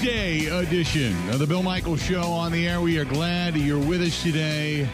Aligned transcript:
Tuesday 0.00 0.46
edition 0.46 1.14
of 1.28 1.40
the 1.40 1.46
Bill 1.46 1.62
Michaels 1.62 2.00
Show 2.00 2.22
on 2.22 2.52
the 2.52 2.66
air. 2.66 2.80
We 2.80 2.98
are 2.98 3.04
glad 3.04 3.54
you're 3.54 3.78
with 3.78 4.00
us 4.00 4.22
today. 4.22 4.88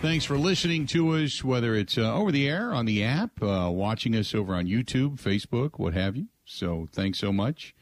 Thanks 0.00 0.24
for 0.24 0.38
listening 0.38 0.86
to 0.86 1.10
us, 1.10 1.44
whether 1.44 1.74
it's 1.74 1.98
uh, 1.98 2.14
over 2.14 2.32
the 2.32 2.48
air, 2.48 2.72
on 2.72 2.86
the 2.86 3.04
app, 3.04 3.42
uh, 3.42 3.68
watching 3.70 4.16
us 4.16 4.34
over 4.34 4.54
on 4.54 4.64
YouTube, 4.64 5.20
Facebook, 5.20 5.78
what 5.78 5.92
have 5.92 6.16
you. 6.16 6.28
So 6.46 6.88
thanks 6.90 7.18
so 7.18 7.34
much 7.34 7.74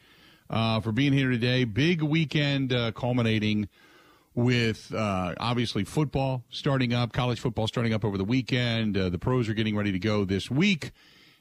uh, 0.49 0.81
for 0.81 0.91
being 0.91 1.13
here 1.13 1.29
today. 1.29 1.63
Big 1.63 2.01
weekend 2.01 2.73
uh, 2.73 2.91
culminating 2.91 3.69
with 4.35 4.93
uh, 4.93 5.35
obviously 5.39 5.85
football 5.85 6.43
starting 6.49 6.93
up, 6.93 7.13
college 7.13 7.39
football 7.39 7.67
starting 7.67 7.93
up 7.93 8.03
over 8.03 8.17
the 8.17 8.25
weekend. 8.25 8.97
Uh, 8.97 9.07
the 9.07 9.19
pros 9.19 9.47
are 9.47 9.53
getting 9.53 9.77
ready 9.77 9.93
to 9.93 9.99
go 9.99 10.25
this 10.25 10.51
week 10.51 10.91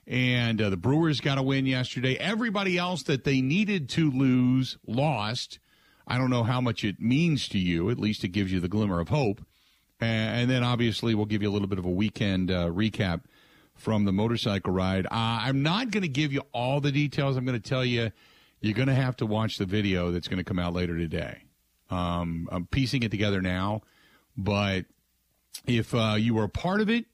and 0.07 0.61
uh, 0.61 0.71
the 0.71 0.77
Brewers 0.77 1.21
got 1.21 1.39
a 1.39 1.43
win 1.43 1.67
yesterday. 1.67 2.17
Everybody 2.17 2.77
else 2.79 3.03
that 3.05 3.25
they 3.25 3.41
needed 3.41 3.89
to 3.91 4.11
lose 4.11 4.79
lost. 4.87 5.59
I 6.07 6.19
don't 6.19 6.31
know 6.31 6.43
how 6.43 6.61
much 6.61 6.85
it 6.85 7.01
means 7.01 7.49
to 7.49 7.59
you. 7.59 7.91
At 7.91 7.99
least 7.99 8.25
it 8.25 8.29
gives 8.29 8.53
you 8.53 8.61
the 8.61 8.69
glimmer 8.69 9.01
of 9.01 9.09
hope. 9.09 9.45
And 10.01 10.51
then 10.51 10.65
obviously 10.65 11.15
we'll 11.15 11.27
give 11.27 11.43
you 11.43 11.51
a 11.51 11.53
little 11.53 11.69
bit 11.69 11.79
of 11.79 11.85
a 11.85 11.91
weekend 11.91 12.51
uh, 12.51 12.67
recap 12.69 13.23
from 13.75 14.05
the 14.05 14.13
motorcycle 14.13 14.73
ride. 14.73 15.07
Uh, 15.07 15.11
I'm 15.13 15.63
not 15.63 15.93
going 15.93 16.03
to 16.03 16.09
give 16.09 16.33
you 16.33 16.43
all 16.53 16.81
the 16.81 16.91
details. 16.91 17.37
I'm 17.37 17.45
going 17.45 17.61
to 17.61 17.69
tell 17.69 17.85
you 17.85 18.11
you're 18.61 18.75
going 18.75 18.89
to 18.89 18.95
have 18.95 19.17
to 19.17 19.27
watch 19.27 19.59
the 19.59 19.65
video 19.65 20.11
that's 20.11 20.27
going 20.29 20.39
to 20.39 20.45
come 20.45 20.59
out 20.59 20.73
later 20.73 20.99
today. 20.99 21.45
Um, 21.91 22.49
I'm 22.51 22.67
piecing 22.67 23.03
it 23.03 23.11
together 23.11 23.41
now, 23.41 23.83
but 24.37 24.87
if 25.67 25.95
uh, 25.95 26.17
you 26.19 26.35
were 26.35 26.45
a 26.45 26.49
part 26.49 26.81
of 26.81 26.91
it, 26.91 27.05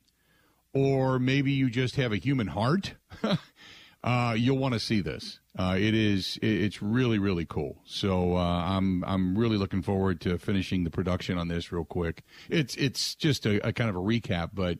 or 0.78 1.18
maybe 1.18 1.50
you 1.50 1.68
just 1.68 1.96
have 1.96 2.12
a 2.12 2.16
human 2.16 2.46
heart, 2.46 2.94
uh, 4.04 4.34
you'll 4.36 4.58
want 4.58 4.74
to 4.74 4.80
see 4.80 5.00
this. 5.00 5.40
Uh, 5.58 5.74
it 5.76 5.92
is 5.92 6.38
it's 6.40 6.80
really 6.80 7.18
really 7.18 7.44
cool. 7.44 7.78
So 7.84 8.36
uh, 8.36 8.62
I'm 8.64 9.02
I'm 9.04 9.36
really 9.36 9.56
looking 9.56 9.82
forward 9.82 10.20
to 10.22 10.38
finishing 10.38 10.84
the 10.84 10.90
production 10.90 11.36
on 11.36 11.48
this 11.48 11.72
real 11.72 11.84
quick. 11.84 12.22
It's 12.48 12.76
it's 12.76 13.16
just 13.16 13.44
a, 13.44 13.66
a 13.66 13.72
kind 13.72 13.90
of 13.90 13.96
a 13.96 14.00
recap, 14.00 14.50
but 14.54 14.78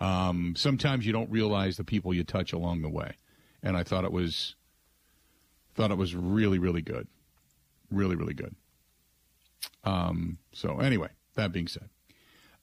um, 0.00 0.54
sometimes 0.56 1.04
you 1.04 1.12
don't 1.12 1.30
realize 1.30 1.76
the 1.76 1.84
people 1.84 2.14
you 2.14 2.22
touch 2.22 2.52
along 2.52 2.82
the 2.82 2.90
way, 2.90 3.16
and 3.62 3.76
I 3.76 3.82
thought 3.82 4.04
it 4.04 4.12
was 4.12 4.54
thought 5.74 5.90
it 5.90 5.98
was 5.98 6.14
really 6.14 6.60
really 6.60 6.82
good, 6.82 7.08
really 7.90 8.14
really 8.14 8.34
good. 8.34 8.54
Um, 9.82 10.38
so 10.52 10.78
anyway, 10.78 11.08
that 11.34 11.50
being 11.50 11.66
said. 11.66 11.88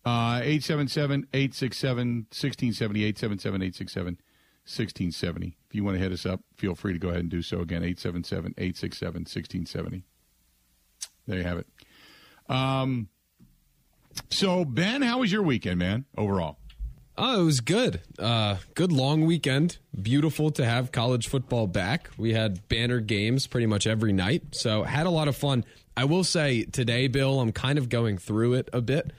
Uh, 0.04 0.42
877 0.42 1.28
867 1.34 2.08
1670. 2.30 3.04
877 3.04 3.62
867 3.62 4.18
1670. 4.66 5.58
If 5.70 5.76
you 5.76 5.84
want 5.84 5.96
to 5.96 6.00
hit 6.02 6.12
us 6.12 6.26
up, 6.26 6.42
feel 6.56 6.76
free 6.76 6.94
to 6.94 7.00
go 7.00 7.10
ahead 7.10 7.22
and 7.22 7.30
do 7.30 7.42
so 7.42 7.60
again. 7.60 7.84
877 7.84 8.54
867 8.58 9.14
1670. 9.22 10.04
There 11.28 11.38
you 11.38 11.44
have 11.44 11.60
it. 11.60 11.68
Um, 12.50 13.10
so, 14.30 14.66
Ben, 14.66 15.02
how 15.02 15.20
was 15.20 15.32
your 15.32 15.44
weekend, 15.44 15.80
man, 15.80 16.06
overall? 16.18 16.58
Oh, 17.18 17.42
it 17.42 17.46
was 17.46 17.62
good. 17.62 18.02
Uh, 18.18 18.58
good 18.74 18.92
long 18.92 19.26
weekend. 19.26 19.78
Beautiful 20.02 20.50
to 20.52 20.66
have 20.66 20.92
college 20.92 21.28
football 21.28 21.68
back. 21.68 22.10
We 22.18 22.34
had 22.34 22.68
banner 22.68 23.00
games 23.00 23.48
pretty 23.48 23.68
much 23.68 23.86
every 23.86 24.14
night. 24.14 24.56
So, 24.56 24.84
had 24.84 25.06
a 25.06 25.12
lot 25.12 25.28
of 25.28 25.36
fun. 25.36 25.64
I 25.96 26.06
will 26.06 26.24
say 26.24 26.64
today, 26.64 27.08
Bill, 27.08 27.40
I'm 27.40 27.52
kind 27.52 27.78
of 27.78 27.90
going 27.90 28.18
through 28.18 28.56
it 28.56 28.70
a 28.74 28.82
bit 28.82 29.12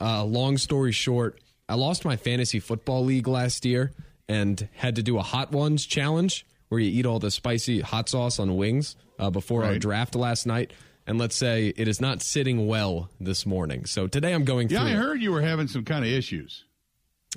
uh, 0.00 0.24
long 0.24 0.58
story 0.58 0.92
short, 0.92 1.40
I 1.68 1.74
lost 1.74 2.04
my 2.04 2.16
fantasy 2.16 2.60
football 2.60 3.04
league 3.04 3.28
last 3.28 3.64
year 3.64 3.92
and 4.28 4.68
had 4.74 4.96
to 4.96 5.02
do 5.02 5.18
a 5.18 5.22
hot 5.22 5.52
ones 5.52 5.86
challenge 5.86 6.46
where 6.68 6.80
you 6.80 6.90
eat 6.90 7.06
all 7.06 7.18
the 7.18 7.30
spicy 7.30 7.80
hot 7.80 8.08
sauce 8.08 8.38
on 8.38 8.56
wings 8.56 8.96
uh, 9.18 9.30
before 9.30 9.60
right. 9.60 9.72
our 9.72 9.78
draft 9.78 10.14
last 10.14 10.46
night. 10.46 10.72
And 11.06 11.18
let's 11.18 11.36
say 11.36 11.72
it 11.76 11.88
is 11.88 12.00
not 12.00 12.22
sitting 12.22 12.66
well 12.66 13.10
this 13.20 13.44
morning. 13.44 13.86
So 13.86 14.06
today 14.06 14.32
I'm 14.32 14.44
going 14.44 14.68
yeah, 14.68 14.80
through. 14.80 14.88
Yeah, 14.88 14.94
I 14.94 14.96
heard 14.96 15.20
you 15.20 15.32
were 15.32 15.42
having 15.42 15.68
some 15.68 15.84
kind 15.84 16.04
of 16.04 16.10
issues. 16.10 16.64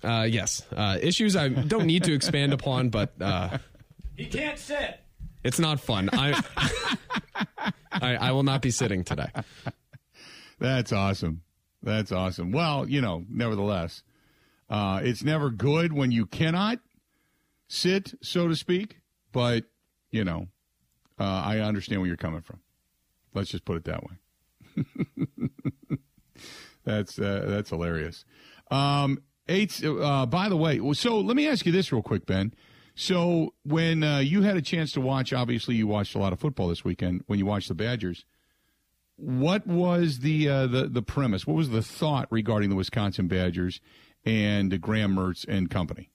Uh, 0.04 0.28
yes, 0.30 0.62
uh, 0.76 0.98
issues 1.02 1.36
I 1.36 1.50
don't 1.50 1.86
need 1.86 2.04
to 2.04 2.14
expand 2.14 2.54
upon, 2.54 2.90
but 2.90 3.14
uh, 3.22 3.58
he 4.16 4.26
can't 4.26 4.60
sit. 4.60 5.00
It's 5.44 5.60
not 5.60 5.80
fun. 5.80 6.10
I, 6.12 6.42
I 7.92 8.16
I 8.16 8.32
will 8.34 8.44
not 8.44 8.62
be 8.62 8.72
sitting 8.72 9.04
today. 9.04 9.30
That's 10.60 10.92
awesome. 10.92 11.42
That's 11.86 12.12
awesome. 12.12 12.52
Well, 12.52 12.90
you 12.90 13.00
know, 13.00 13.26
nevertheless, 13.30 14.02
uh, 14.72 15.02
it's 15.04 15.24
never 15.24 15.52
good 15.52 15.94
when 15.94 16.12
you 16.12 16.26
cannot 16.26 16.80
sit, 17.68 18.16
so 18.22 18.48
to 18.48 18.56
speak. 18.56 19.02
But 19.32 19.66
you 20.10 20.24
know, 20.26 20.48
uh, 21.20 21.24
I 21.24 21.60
understand 21.60 22.02
where 22.02 22.08
you're 22.08 22.18
coming 22.18 22.42
from. 22.42 22.60
Let's 23.36 23.52
just 23.52 23.66
put 23.66 23.78
it 23.78 23.84
that 23.84 24.02
way. 24.04 24.88
that's 26.84 27.20
uh, 27.20 27.46
that's 27.48 27.70
hilarious. 27.70 28.26
Um, 28.72 29.22
eight. 29.48 29.80
Uh, 29.86 30.26
by 30.26 30.50
the 30.50 30.58
way, 30.58 30.82
so 30.94 31.20
let 31.20 31.36
me 31.36 31.48
ask 31.48 31.68
you 31.68 31.72
this 31.72 31.92
real 31.92 32.02
quick, 32.02 32.26
Ben. 32.26 32.52
So 32.96 33.54
when 33.64 34.02
uh, 34.02 34.20
you 34.20 34.42
had 34.42 34.58
a 34.58 34.62
chance 34.62 34.92
to 34.94 35.02
watch, 35.02 35.34
obviously 35.34 35.76
you 35.76 35.86
watched 35.86 36.16
a 36.16 36.18
lot 36.18 36.34
of 36.34 36.40
football 36.40 36.70
this 36.70 36.84
weekend. 36.84 37.24
When 37.28 37.38
you 37.38 37.46
watched 37.46 37.68
the 37.68 37.76
Badgers, 37.76 38.26
what 39.18 39.66
was 39.66 40.20
the 40.20 40.50
uh, 40.50 40.68
the 40.68 40.88
the 40.88 41.02
premise? 41.02 41.48
What 41.48 41.56
was 41.56 41.70
the 41.70 41.82
thought 41.82 42.28
regarding 42.32 42.70
the 42.70 42.76
Wisconsin 42.76 43.28
Badgers 43.28 43.80
and 44.26 44.80
Graham 44.82 45.16
Mertz 45.16 45.46
and 45.48 45.70
company? 45.70 46.10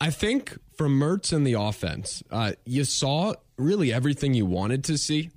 I 0.00 0.10
think 0.10 0.58
from 0.76 0.98
Mertz 0.98 1.32
and 1.32 1.46
the 1.46 1.54
offense, 1.54 2.22
uh, 2.30 2.52
you 2.64 2.84
saw 2.84 3.34
really 3.56 3.92
everything 3.92 4.34
you 4.34 4.46
wanted 4.46 4.84
to 4.84 4.98
see. 4.98 5.30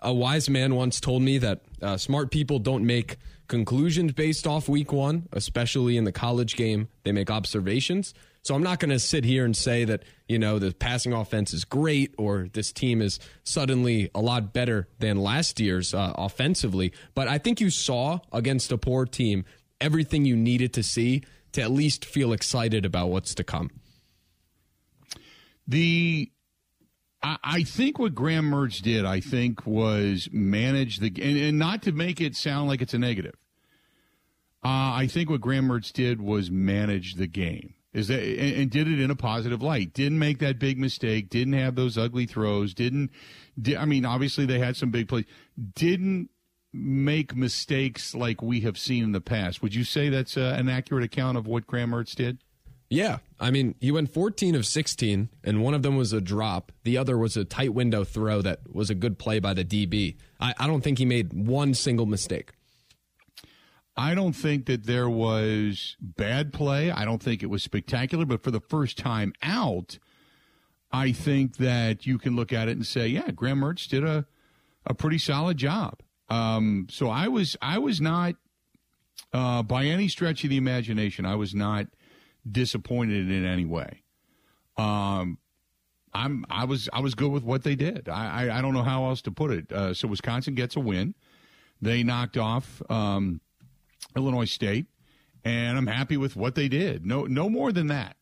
A 0.00 0.12
wise 0.12 0.50
man 0.50 0.74
once 0.74 1.00
told 1.00 1.22
me 1.22 1.38
that 1.38 1.62
uh, 1.80 1.96
smart 1.96 2.30
people 2.30 2.58
don't 2.58 2.84
make 2.84 3.16
conclusions 3.48 4.12
based 4.12 4.46
off 4.46 4.68
week 4.68 4.92
one, 4.92 5.28
especially 5.32 5.96
in 5.96 6.04
the 6.04 6.12
college 6.12 6.56
game. 6.56 6.88
They 7.04 7.12
make 7.12 7.30
observations. 7.30 8.12
So 8.42 8.56
I'm 8.56 8.62
not 8.62 8.80
going 8.80 8.90
to 8.90 8.98
sit 8.98 9.24
here 9.24 9.44
and 9.44 9.56
say 9.56 9.84
that, 9.84 10.02
you 10.26 10.38
know, 10.38 10.58
the 10.58 10.72
passing 10.72 11.12
offense 11.12 11.54
is 11.54 11.64
great 11.64 12.12
or 12.18 12.48
this 12.52 12.72
team 12.72 13.00
is 13.00 13.20
suddenly 13.44 14.10
a 14.14 14.20
lot 14.20 14.52
better 14.52 14.88
than 14.98 15.16
last 15.18 15.60
year's 15.60 15.94
uh, 15.94 16.12
offensively. 16.16 16.92
But 17.14 17.28
I 17.28 17.38
think 17.38 17.60
you 17.60 17.70
saw 17.70 18.18
against 18.32 18.72
a 18.72 18.78
poor 18.78 19.06
team 19.06 19.44
everything 19.80 20.24
you 20.24 20.36
needed 20.36 20.72
to 20.74 20.82
see 20.82 21.22
to 21.52 21.62
at 21.62 21.70
least 21.70 22.04
feel 22.04 22.32
excited 22.32 22.84
about 22.84 23.10
what's 23.10 23.34
to 23.36 23.44
come. 23.44 23.70
The 25.68 26.30
I, 27.24 27.62
think 27.62 28.00
what 28.00 28.16
Graham 28.16 28.50
Mertz 28.50 28.82
did, 28.82 29.04
I 29.04 29.20
think, 29.20 29.64
was 29.64 30.28
manage 30.32 30.98
the 30.98 31.06
and, 31.06 31.38
and 31.38 31.56
not 31.56 31.82
to 31.82 31.92
make 31.92 32.20
it 32.20 32.34
sound 32.34 32.68
like 32.68 32.82
it's 32.82 32.94
a 32.94 32.98
negative. 32.98 33.36
Uh, 34.64 34.98
I 34.98 35.08
think 35.08 35.30
what 35.30 35.40
Graham 35.40 35.68
Mertz 35.68 35.92
did 35.92 36.20
was 36.20 36.50
manage 36.50 37.14
the 37.14 37.28
game. 37.28 37.74
Is 37.92 38.08
that 38.08 38.22
and, 38.22 38.56
and, 38.56 38.70
did 38.70 38.88
it 38.88 38.98
in 39.00 39.10
a 39.10 39.16
positive 39.16 39.62
light? 39.62 39.92
Didn't 39.92 40.18
make 40.18 40.38
that 40.38 40.58
big 40.58 40.78
mistake. 40.78 41.28
Didn't 41.28 41.52
have 41.54 41.74
those 41.74 41.98
ugly 41.98 42.26
throws. 42.26 42.72
Didn't. 42.72 43.10
Did, 43.60 43.76
I 43.76 43.84
mean, 43.84 44.06
obviously 44.06 44.46
they 44.46 44.58
had 44.58 44.76
some 44.76 44.90
big 44.90 45.08
plays. 45.08 45.26
Didn't 45.74 46.30
make 46.72 47.36
mistakes 47.36 48.14
like 48.14 48.40
we 48.40 48.60
have 48.60 48.78
seen 48.78 49.04
in 49.04 49.12
the 49.12 49.20
past. 49.20 49.62
Would 49.62 49.74
you 49.74 49.84
say 49.84 50.08
that's 50.08 50.36
uh, 50.36 50.56
an 50.58 50.70
accurate 50.70 51.04
account 51.04 51.36
of 51.36 51.46
what 51.46 51.66
Graham 51.66 51.90
Mertz 51.90 52.14
did? 52.14 52.38
Yeah, 52.88 53.18
I 53.40 53.50
mean, 53.50 53.74
he 53.80 53.90
went 53.90 54.12
14 54.12 54.54
of 54.54 54.66
16, 54.66 55.30
and 55.42 55.62
one 55.62 55.72
of 55.72 55.82
them 55.82 55.96
was 55.96 56.12
a 56.12 56.20
drop. 56.20 56.72
The 56.84 56.98
other 56.98 57.16
was 57.16 57.38
a 57.38 57.44
tight 57.44 57.72
window 57.72 58.04
throw 58.04 58.42
that 58.42 58.60
was 58.70 58.90
a 58.90 58.94
good 58.94 59.18
play 59.18 59.38
by 59.38 59.54
the 59.54 59.64
DB. 59.64 60.16
I, 60.38 60.54
I 60.58 60.66
don't 60.66 60.82
think 60.82 60.98
he 60.98 61.06
made 61.06 61.32
one 61.32 61.72
single 61.72 62.04
mistake. 62.04 62.52
I 63.96 64.14
don't 64.14 64.32
think 64.32 64.66
that 64.66 64.86
there 64.86 65.08
was 65.08 65.96
bad 66.00 66.52
play. 66.52 66.90
I 66.90 67.04
don't 67.04 67.22
think 67.22 67.42
it 67.42 67.50
was 67.50 67.62
spectacular, 67.62 68.24
but 68.24 68.42
for 68.42 68.50
the 68.50 68.60
first 68.60 68.96
time 68.96 69.34
out, 69.42 69.98
I 70.90 71.12
think 71.12 71.56
that 71.58 72.06
you 72.06 72.18
can 72.18 72.34
look 72.34 72.52
at 72.52 72.68
it 72.68 72.72
and 72.72 72.86
say, 72.86 73.06
yeah, 73.08 73.30
Graham 73.30 73.60
Mertz 73.60 73.88
did 73.88 74.04
a, 74.04 74.26
a 74.86 74.94
pretty 74.94 75.18
solid 75.18 75.58
job. 75.58 76.00
Um, 76.28 76.86
so 76.90 77.10
I 77.10 77.28
was 77.28 77.56
I 77.60 77.78
was 77.78 78.00
not 78.00 78.36
uh, 79.32 79.62
by 79.62 79.84
any 79.84 80.08
stretch 80.08 80.44
of 80.44 80.50
the 80.50 80.56
imagination, 80.56 81.26
I 81.26 81.34
was 81.34 81.54
not 81.54 81.86
disappointed 82.50 83.30
in 83.30 83.44
any 83.44 83.64
way. 83.64 84.02
Um, 84.76 85.38
I'm 86.14 86.44
I 86.50 86.64
was 86.64 86.88
I 86.92 87.00
was 87.00 87.14
good 87.14 87.30
with 87.30 87.42
what 87.42 87.62
they 87.62 87.74
did. 87.74 88.08
I 88.08 88.46
I, 88.46 88.58
I 88.58 88.62
don't 88.62 88.74
know 88.74 88.82
how 88.82 89.06
else 89.06 89.22
to 89.22 89.30
put 89.30 89.50
it. 89.50 89.72
Uh, 89.72 89.94
so 89.94 90.08
Wisconsin 90.08 90.54
gets 90.54 90.76
a 90.76 90.80
win. 90.80 91.14
They 91.80 92.02
knocked 92.02 92.36
off. 92.36 92.82
Um, 92.90 93.40
Illinois 94.16 94.44
State, 94.44 94.86
and 95.44 95.76
I'm 95.76 95.86
happy 95.86 96.16
with 96.16 96.36
what 96.36 96.54
they 96.54 96.68
did. 96.68 97.04
No, 97.04 97.24
no 97.24 97.48
more 97.48 97.72
than 97.72 97.88
that. 97.88 98.16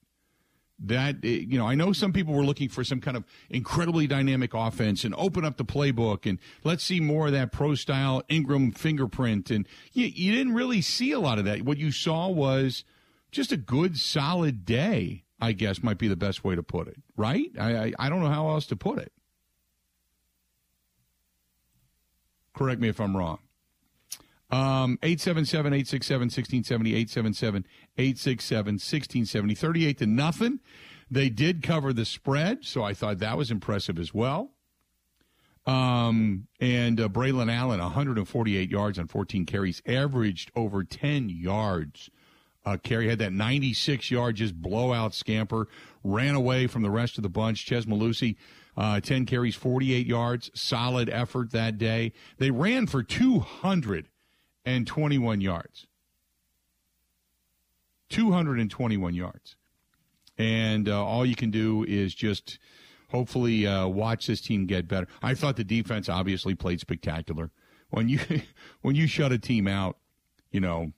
That 0.83 1.17
eh, 1.23 1.45
you 1.47 1.59
know, 1.59 1.67
I 1.67 1.75
know 1.75 1.93
some 1.93 2.13
people 2.13 2.33
were 2.33 2.45
looking 2.45 2.69
for 2.69 2.85
some 2.85 3.01
kind 3.01 3.17
of 3.17 3.25
incredibly 3.51 4.07
dynamic 4.07 4.55
offense 4.55 5.05
and 5.05 5.15
open 5.17 5.45
up 5.45 5.59
the 5.59 5.65
playbook 5.65 6.25
and 6.25 6.39
let's 6.65 6.83
see 6.83 7.01
more 7.01 7.27
of 7.27 7.33
that 7.33 7.53
pro 7.53 7.75
style 7.75 8.23
Engram 8.31 8.77
fingerprint. 8.77 9.51
And 9.51 9.69
you, 9.93 10.07
you 10.07 10.33
didn't 10.33 10.55
really 10.55 10.81
see 10.81 11.13
a 11.13 11.21
lot 11.21 11.39
of 11.39 11.45
that. 11.45 11.63
What 11.63 11.77
you 11.77 11.93
saw 11.93 12.29
was 12.29 12.85
just 13.31 13.53
a 13.53 13.59
good, 13.59 13.99
solid 13.99 14.65
day. 14.65 15.25
I 15.43 15.53
guess 15.53 15.83
might 15.83 15.99
be 15.99 16.09
the 16.09 16.17
best 16.17 16.45
way 16.45 16.55
to 16.55 16.63
put 16.63 16.89
it. 16.89 16.97
Right? 17.17 17.51
I 17.59 17.77
I, 17.77 17.93
I 17.99 18.09
don't 18.09 18.21
know 18.21 18.31
how 18.31 18.49
else 18.49 18.67
to 18.67 18.77
put 18.77 18.99
it. 18.99 19.13
Correct 22.55 22.81
me 22.81 22.89
if 22.89 23.01
I'm 23.01 23.17
wrong. 23.17 23.39
Um, 24.53 24.99
877 25.03 25.73
867 25.73 26.21
1670, 26.27 26.95
877 26.95 27.67
867 27.97 28.75
1670. 28.75 29.55
38 29.55 29.99
to 29.99 30.07
nothing. 30.07 30.61
They 31.11 31.29
did 31.29 31.63
cover 31.63 31.93
the 31.93 32.05
spread, 32.05 32.65
so 32.65 32.83
I 32.83 32.95
thought 32.95 33.19
that 33.19 33.37
was 33.37 33.51
impressive 33.51 33.99
as 33.99 34.15
well. 34.15 34.53
Um, 35.67 36.47
and 36.61 37.01
uh, 37.01 37.09
Braylon 37.09 37.53
Allen, 37.53 37.81
148 37.81 38.71
yards 38.71 38.99
on 38.99 39.07
14 39.07 39.47
carries, 39.47 39.83
averaged 39.87 40.51
over 40.57 40.85
10 40.85 41.29
yards. 41.29 42.11
Uh, 42.65 42.77
carry 42.77 43.09
had 43.09 43.19
that 43.19 43.33
96 43.33 44.11
yard 44.11 44.37
just 44.37 44.55
blowout 44.61 45.15
scamper, 45.15 45.69
ran 46.05 46.35
away 46.35 46.67
from 46.67 46.83
the 46.83 46.91
rest 46.91 47.19
of 47.19 47.23
the 47.23 47.29
bunch. 47.29 47.65
Chez 47.65 47.87
Mellusi, 47.87 48.37
uh, 48.77 49.01
10 49.01 49.27
carries, 49.27 49.55
48 49.55 50.07
yards, 50.07 50.51
solid 50.55 51.09
effort 51.09 51.53
that 51.53 51.79
day. 51.79 52.13
They 52.39 52.51
ran 52.51 52.87
for 52.87 53.03
221 54.65 55.41
yards. 55.41 55.87
221 58.11 59.15
yards. 59.15 59.57
And 60.37 60.89
uh, 60.89 61.05
all 61.05 61.25
you 61.25 61.37
can 61.37 61.51
do 61.51 61.85
is 61.87 62.15
just 62.15 62.59
hopefully 63.11 63.67
uh, 63.67 63.87
watch 63.87 64.27
this 64.27 64.41
team 64.41 64.67
get 64.67 64.89
better. 64.89 65.07
I 65.23 65.35
thought 65.35 65.57
the 65.57 65.65
defense 65.65 66.09
obviously 66.09 66.55
played 66.55 66.81
spectacular. 66.81 67.51
When 67.91 68.09
you 68.09 68.21
when 68.83 68.95
you 68.95 69.07
shut 69.07 69.33
a 69.33 69.39
team 69.39 69.67
out, 69.67 69.97
you 70.51 70.61
know, 70.61 70.93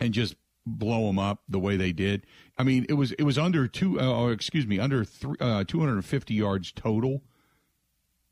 and 0.00 0.12
just 0.12 0.36
blow 0.66 1.06
them 1.06 1.18
up 1.18 1.42
the 1.48 1.60
way 1.60 1.76
they 1.76 1.92
did. 1.92 2.26
I 2.58 2.64
mean, 2.64 2.86
it 2.88 2.94
was 2.94 3.12
it 3.12 3.22
was 3.22 3.38
under 3.38 3.68
two. 3.68 4.00
Uh, 4.00 4.12
or 4.12 4.32
excuse 4.32 4.66
me, 4.66 4.78
under 4.78 5.04
three, 5.04 5.36
uh, 5.40 5.64
250 5.64 6.34
yards 6.34 6.72
total. 6.72 7.22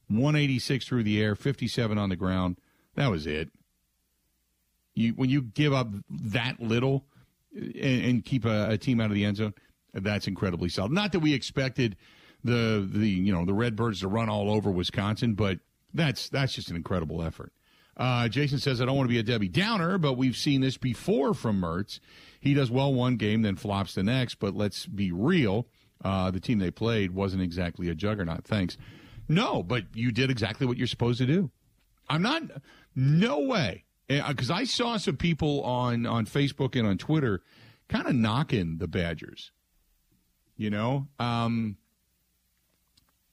186 0.08 0.86
through 0.86 1.02
the 1.02 1.22
air, 1.22 1.34
57 1.34 1.96
on 1.96 2.10
the 2.10 2.16
ground. 2.16 2.58
That 2.94 3.10
was 3.10 3.26
it. 3.26 3.50
You 4.94 5.12
when 5.12 5.30
you 5.30 5.42
give 5.42 5.72
up 5.72 5.88
that 6.10 6.60
little 6.60 7.04
and, 7.54 8.04
and 8.04 8.24
keep 8.24 8.44
a, 8.44 8.70
a 8.70 8.78
team 8.78 9.00
out 9.00 9.06
of 9.06 9.14
the 9.14 9.24
end 9.24 9.38
zone, 9.38 9.54
that's 9.92 10.26
incredibly 10.26 10.68
solid. 10.68 10.92
Not 10.92 11.12
that 11.12 11.20
we 11.20 11.34
expected 11.34 11.96
the 12.42 12.88
the 12.90 13.08
you 13.08 13.32
know 13.32 13.44
the 13.44 13.54
Redbirds 13.54 14.00
to 14.00 14.08
run 14.08 14.28
all 14.28 14.50
over 14.50 14.70
Wisconsin, 14.70 15.34
but 15.34 15.58
that's 15.92 16.28
that's 16.28 16.52
just 16.52 16.70
an 16.70 16.76
incredible 16.76 17.22
effort. 17.22 17.52
Uh, 17.96 18.28
Jason 18.28 18.58
says 18.58 18.80
I 18.80 18.86
don't 18.86 18.96
want 18.96 19.08
to 19.08 19.12
be 19.12 19.20
a 19.20 19.22
Debbie 19.22 19.48
Downer, 19.48 19.98
but 19.98 20.14
we've 20.14 20.36
seen 20.36 20.60
this 20.60 20.76
before 20.76 21.32
from 21.32 21.60
Mertz. 21.60 22.00
He 22.40 22.52
does 22.52 22.70
well 22.70 22.92
one 22.92 23.16
game, 23.16 23.42
then 23.42 23.56
flops 23.56 23.94
the 23.94 24.02
next. 24.02 24.36
But 24.36 24.54
let's 24.54 24.86
be 24.86 25.12
real: 25.12 25.68
uh, 26.04 26.30
the 26.30 26.40
team 26.40 26.58
they 26.58 26.70
played 26.70 27.12
wasn't 27.12 27.42
exactly 27.42 27.88
a 27.88 27.94
juggernaut. 27.94 28.44
Thanks. 28.44 28.76
No, 29.28 29.62
but 29.62 29.84
you 29.94 30.12
did 30.12 30.30
exactly 30.30 30.66
what 30.66 30.76
you're 30.76 30.86
supposed 30.86 31.18
to 31.18 31.26
do. 31.26 31.50
I'm 32.08 32.20
not. 32.22 32.42
No 32.94 33.40
way, 33.40 33.83
because 34.08 34.50
I 34.50 34.64
saw 34.64 34.96
some 34.96 35.16
people 35.16 35.62
on 35.62 36.06
on 36.06 36.26
Facebook 36.26 36.76
and 36.78 36.86
on 36.86 36.98
Twitter 36.98 37.42
kind 37.88 38.06
of 38.06 38.14
knocking 38.14 38.78
the 38.78 38.88
Badgers. 38.88 39.52
You 40.56 40.70
know, 40.70 41.08
um, 41.18 41.76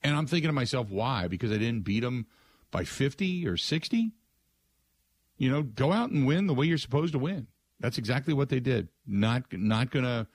and 0.03 0.15
I'm 0.15 0.25
thinking 0.25 0.49
to 0.49 0.53
myself, 0.53 0.89
why? 0.89 1.27
Because 1.27 1.51
I 1.51 1.57
didn't 1.57 1.81
beat 1.81 1.99
them 1.99 2.25
by 2.71 2.83
50 2.83 3.47
or 3.47 3.57
60? 3.57 4.11
You 5.37 5.51
know, 5.51 5.61
go 5.63 5.91
out 5.91 6.09
and 6.09 6.25
win 6.25 6.47
the 6.47 6.53
way 6.53 6.65
you're 6.65 6.77
supposed 6.77 7.13
to 7.13 7.19
win. 7.19 7.47
That's 7.79 7.97
exactly 7.97 8.33
what 8.33 8.49
they 8.49 8.59
did. 8.59 8.89
Not 9.07 9.43
not 9.51 9.89
gonna 9.89 10.27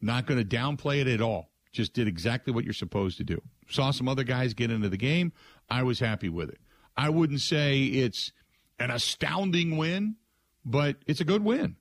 not 0.00 0.26
gonna 0.26 0.44
downplay 0.44 1.00
it 1.00 1.08
at 1.08 1.20
all. 1.20 1.50
Just 1.72 1.92
did 1.92 2.06
exactly 2.06 2.52
what 2.52 2.64
you're 2.64 2.72
supposed 2.72 3.18
to 3.18 3.24
do. 3.24 3.42
Saw 3.68 3.90
some 3.90 4.08
other 4.08 4.22
guys 4.22 4.54
get 4.54 4.70
into 4.70 4.88
the 4.88 4.96
game. 4.96 5.32
I 5.68 5.82
was 5.82 5.98
happy 5.98 6.28
with 6.28 6.48
it. 6.48 6.58
I 6.96 7.10
wouldn't 7.10 7.40
say 7.40 7.82
it's 7.82 8.32
an 8.78 8.90
astounding 8.90 9.76
win, 9.76 10.16
but 10.64 10.96
it's 11.06 11.20
a 11.20 11.24
good 11.24 11.44
win. 11.44 11.76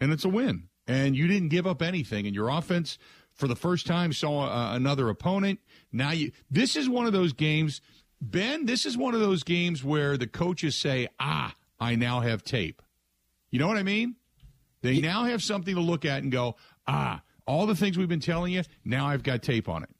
And 0.00 0.12
it's 0.12 0.24
a 0.24 0.28
win. 0.28 0.68
And 0.86 1.14
you 1.16 1.26
didn't 1.26 1.48
give 1.48 1.66
up 1.66 1.82
anything. 1.82 2.26
And 2.26 2.34
your 2.34 2.48
offense, 2.48 2.98
for 3.32 3.46
the 3.46 3.56
first 3.56 3.86
time, 3.86 4.12
saw 4.12 4.46
uh, 4.46 4.74
another 4.74 5.08
opponent. 5.08 5.60
Now 5.92 6.10
you. 6.10 6.32
This 6.50 6.76
is 6.76 6.88
one 6.88 7.06
of 7.06 7.12
those 7.12 7.32
games, 7.32 7.80
Ben. 8.20 8.66
This 8.66 8.86
is 8.86 8.96
one 8.96 9.14
of 9.14 9.20
those 9.20 9.42
games 9.42 9.84
where 9.84 10.16
the 10.16 10.26
coaches 10.26 10.76
say, 10.76 11.08
"Ah, 11.18 11.54
I 11.78 11.94
now 11.94 12.20
have 12.20 12.42
tape." 12.42 12.82
You 13.50 13.58
know 13.58 13.68
what 13.68 13.76
I 13.76 13.82
mean? 13.82 14.16
They 14.82 15.00
now 15.00 15.24
have 15.24 15.42
something 15.42 15.74
to 15.74 15.80
look 15.80 16.04
at 16.04 16.22
and 16.22 16.32
go, 16.32 16.56
"Ah, 16.86 17.22
all 17.46 17.66
the 17.66 17.76
things 17.76 17.98
we've 17.98 18.08
been 18.08 18.20
telling 18.20 18.52
you. 18.52 18.62
Now 18.84 19.06
I've 19.06 19.22
got 19.22 19.42
tape 19.42 19.68
on 19.68 19.82
it." 19.82 19.90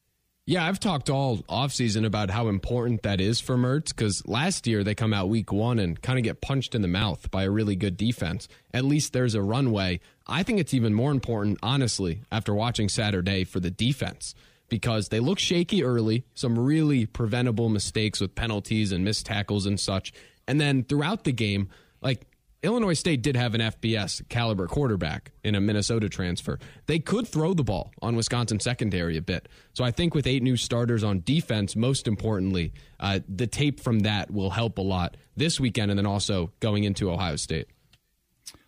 Yeah, 0.50 0.66
I've 0.66 0.80
talked 0.80 1.10
all 1.10 1.36
offseason 1.48 2.04
about 2.04 2.28
how 2.28 2.48
important 2.48 3.04
that 3.04 3.20
is 3.20 3.38
for 3.38 3.56
Mertz 3.56 3.90
because 3.90 4.26
last 4.26 4.66
year 4.66 4.82
they 4.82 4.96
come 4.96 5.14
out 5.14 5.28
week 5.28 5.52
one 5.52 5.78
and 5.78 6.02
kind 6.02 6.18
of 6.18 6.24
get 6.24 6.40
punched 6.40 6.74
in 6.74 6.82
the 6.82 6.88
mouth 6.88 7.30
by 7.30 7.44
a 7.44 7.50
really 7.52 7.76
good 7.76 7.96
defense. 7.96 8.48
At 8.74 8.84
least 8.84 9.12
there's 9.12 9.36
a 9.36 9.42
runway. 9.42 10.00
I 10.26 10.42
think 10.42 10.58
it's 10.58 10.74
even 10.74 10.92
more 10.92 11.12
important, 11.12 11.60
honestly, 11.62 12.22
after 12.32 12.52
watching 12.52 12.88
Saturday 12.88 13.44
for 13.44 13.60
the 13.60 13.70
defense 13.70 14.34
because 14.68 15.10
they 15.10 15.20
look 15.20 15.38
shaky 15.38 15.84
early, 15.84 16.24
some 16.34 16.58
really 16.58 17.06
preventable 17.06 17.68
mistakes 17.68 18.20
with 18.20 18.34
penalties 18.34 18.90
and 18.90 19.04
missed 19.04 19.26
tackles 19.26 19.66
and 19.66 19.78
such. 19.78 20.12
And 20.48 20.60
then 20.60 20.82
throughout 20.82 21.22
the 21.22 21.30
game, 21.30 21.68
like 22.02 22.26
Illinois 22.62 22.92
State 22.92 23.22
did 23.22 23.36
have 23.36 23.54
an 23.54 23.60
FBS 23.62 24.28
caliber 24.28 24.66
quarterback 24.66 25.32
in 25.42 25.54
a 25.54 25.60
Minnesota 25.60 26.10
transfer. 26.10 26.58
They 26.86 26.98
could 26.98 27.26
throw 27.26 27.54
the 27.54 27.64
ball 27.64 27.90
on 28.02 28.16
Wisconsin 28.16 28.60
secondary 28.60 29.16
a 29.16 29.22
bit. 29.22 29.48
So 29.72 29.82
I 29.82 29.90
think 29.90 30.14
with 30.14 30.26
eight 30.26 30.42
new 30.42 30.58
starters 30.58 31.02
on 31.02 31.22
defense, 31.24 31.74
most 31.74 32.06
importantly, 32.06 32.74
uh, 32.98 33.20
the 33.26 33.46
tape 33.46 33.80
from 33.80 34.00
that 34.00 34.30
will 34.30 34.50
help 34.50 34.76
a 34.76 34.82
lot 34.82 35.16
this 35.36 35.58
weekend 35.58 35.90
and 35.90 35.96
then 35.96 36.06
also 36.06 36.52
going 36.60 36.84
into 36.84 37.10
Ohio 37.10 37.36
State. 37.36 37.68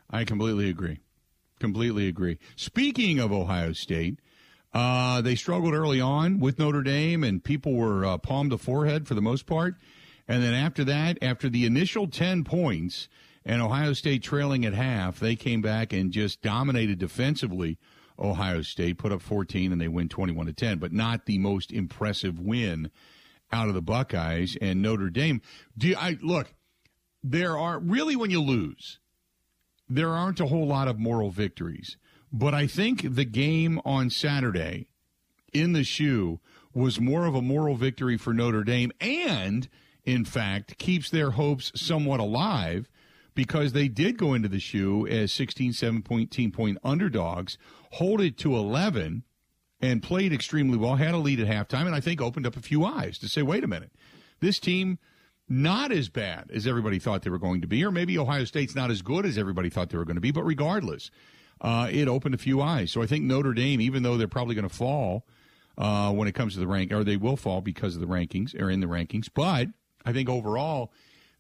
I 0.09 0.25
completely 0.25 0.71
agree. 0.71 1.01
Completely 1.61 2.09
agree. 2.09 2.39
Speaking 2.57 3.19
of 3.19 3.31
Ohio 3.31 3.75
State, 3.75 4.21
uh, 4.73 5.21
they 5.21 5.35
struggled 5.35 5.75
early 5.75 6.01
on 6.01 6.41
with 6.41 6.59
Notre 6.59 6.83
Dame, 6.83 7.23
and 7.23 7.45
people 7.45 7.75
were 7.75 8.07
uh, 8.07 8.17
palm 8.17 8.49
to 8.49 8.57
forehead 8.57 9.07
for 9.07 9.15
the 9.15 9.21
most 9.21 9.45
part. 9.45 9.75
And 10.27 10.43
then 10.43 10.55
after 10.55 10.83
that, 10.85 11.19
after 11.21 11.51
the 11.51 11.67
initial 11.67 12.07
10 12.07 12.45
points 12.45 13.09
and 13.45 13.63
Ohio 13.63 13.93
State 13.93 14.23
trailing 14.23 14.65
at 14.65 14.75
half, 14.75 15.19
they 15.19 15.37
came 15.37 15.63
back 15.63 15.93
and 15.93 16.13
just 16.13 16.43
dominated 16.43 16.99
defensively. 16.99 17.79
Ohio 18.19 18.63
State 18.63 18.99
put 18.99 19.13
up 19.13 19.23
14 19.23 19.73
and 19.73 19.81
they 19.81 19.89
win 19.89 20.09
21 20.09 20.47
to 20.47 20.53
10, 20.53 20.79
but 20.79 20.93
not 20.93 21.27
the 21.27 21.39
most 21.39 21.73
impressive 21.73 22.39
win 22.39 22.91
out 23.51 23.69
of 23.69 23.75
the 23.75 23.83
Buckeyes 23.83 24.57
and 24.61 24.81
Notre 24.81 25.11
Dame. 25.11 25.41
Do 25.77 25.95
I 25.99 26.19
look? 26.23 26.55
There 27.23 27.57
are 27.57 27.79
really 27.79 28.17
when 28.17 28.31
you 28.31 28.41
lose, 28.41 28.99
there 29.89 30.11
aren't 30.11 30.41
a 30.41 30.47
whole 30.47 30.67
lot 30.67 30.89
of 30.89 30.99
moral 30.99 31.31
victories. 31.31 31.97
But 32.33 32.55
I 32.55 32.67
think 32.67 33.15
the 33.15 33.27
game 33.27 33.81
on 33.85 34.09
Saturday 34.09 34.89
in 35.53 35.73
the 35.73 35.85
shoe 35.85 36.41
was 36.73 36.99
more 36.99 37.27
of 37.27 37.35
a 37.35 37.43
moral 37.43 37.77
victory 37.77 38.17
for 38.17 38.33
Notre 38.33 38.65
Dame 38.65 38.91
and, 39.01 39.69
in 40.05 40.25
fact, 40.25 40.79
keeps 40.79 41.11
their 41.11 41.33
hopes 41.33 41.71
somewhat 41.75 42.21
alive 42.21 42.89
because 43.35 43.73
they 43.73 43.89
did 43.89 44.19
go 44.19 44.35
into 44.35 44.49
the 44.49 44.61
shoe 44.61 45.07
as 45.07 45.33
16, 45.33 45.73
17 45.73 46.51
point 46.53 46.79
underdogs, 46.85 47.59
hold 47.93 48.21
it 48.21 48.37
to 48.39 48.55
11, 48.55 49.25
and 49.81 50.03
played 50.03 50.33
extremely 50.33 50.79
well, 50.79 50.97
had 50.97 51.15
a 51.15 51.19
lead 51.19 51.41
at 51.41 51.49
halftime, 51.49 51.87
and 51.87 51.95
I 51.95 52.01
think 52.01 52.21
opened 52.21 52.47
up 52.47 52.57
a 52.57 52.63
few 52.63 52.85
eyes 52.85 53.19
to 53.19 53.29
say, 53.29 53.43
wait 53.43 53.65
a 53.65 53.69
minute, 53.69 53.93
this 54.41 54.59
team 54.59 54.99
not 55.49 55.93
as 55.93 56.09
bad 56.09 56.51
as 56.55 56.67
everybody 56.67 56.99
thought 56.99 57.23
they 57.23 57.31
were 57.31 57.39
going 57.39 57.61
to 57.61 57.67
be, 57.67 57.85
or 57.85 57.91
maybe 57.91 58.19
Ohio 58.19 58.45
State's 58.45 58.75
not 58.75 58.91
as 58.91 59.03
good 59.03 59.27
as 59.27 59.37
everybody 59.37 59.69
thought 59.69 59.91
they 59.91 59.99
were 59.99 60.05
going 60.05 60.17
to 60.17 60.21
be, 60.21 60.31
but 60.31 60.45
regardless, 60.45 61.11
uh, 61.61 61.89
it 61.91 62.09
opened 62.09 62.35
a 62.35 62.39
few 62.39 62.63
eyes. 62.63 62.91
So 62.91 63.03
I 63.03 63.07
think 63.07 63.25
Notre 63.25 63.53
Dame, 63.53 63.81
even 63.81 64.03
though 64.03 64.17
they're 64.17 64.29
probably 64.29 64.55
going 64.55 64.69
to 64.69 64.75
fall 64.75 65.27
uh, 65.77 66.13
when 66.13 66.29
it 66.29 66.33
comes 66.33 66.55
to 66.55 66.61
the 66.61 66.67
rank, 66.67 66.93
or 66.93 67.05
they 67.05 67.17
will 67.17 67.37
fall 67.37 67.61
because 67.61 67.95
of 67.95 68.01
the 68.01 68.07
rankings 68.07 68.59
or 68.61 68.71
in 68.71 68.81
the 68.81 68.87
rankings, 68.87 69.29
but 69.33 69.69
I 70.05 70.13
think 70.13 70.29
overall 70.29 70.93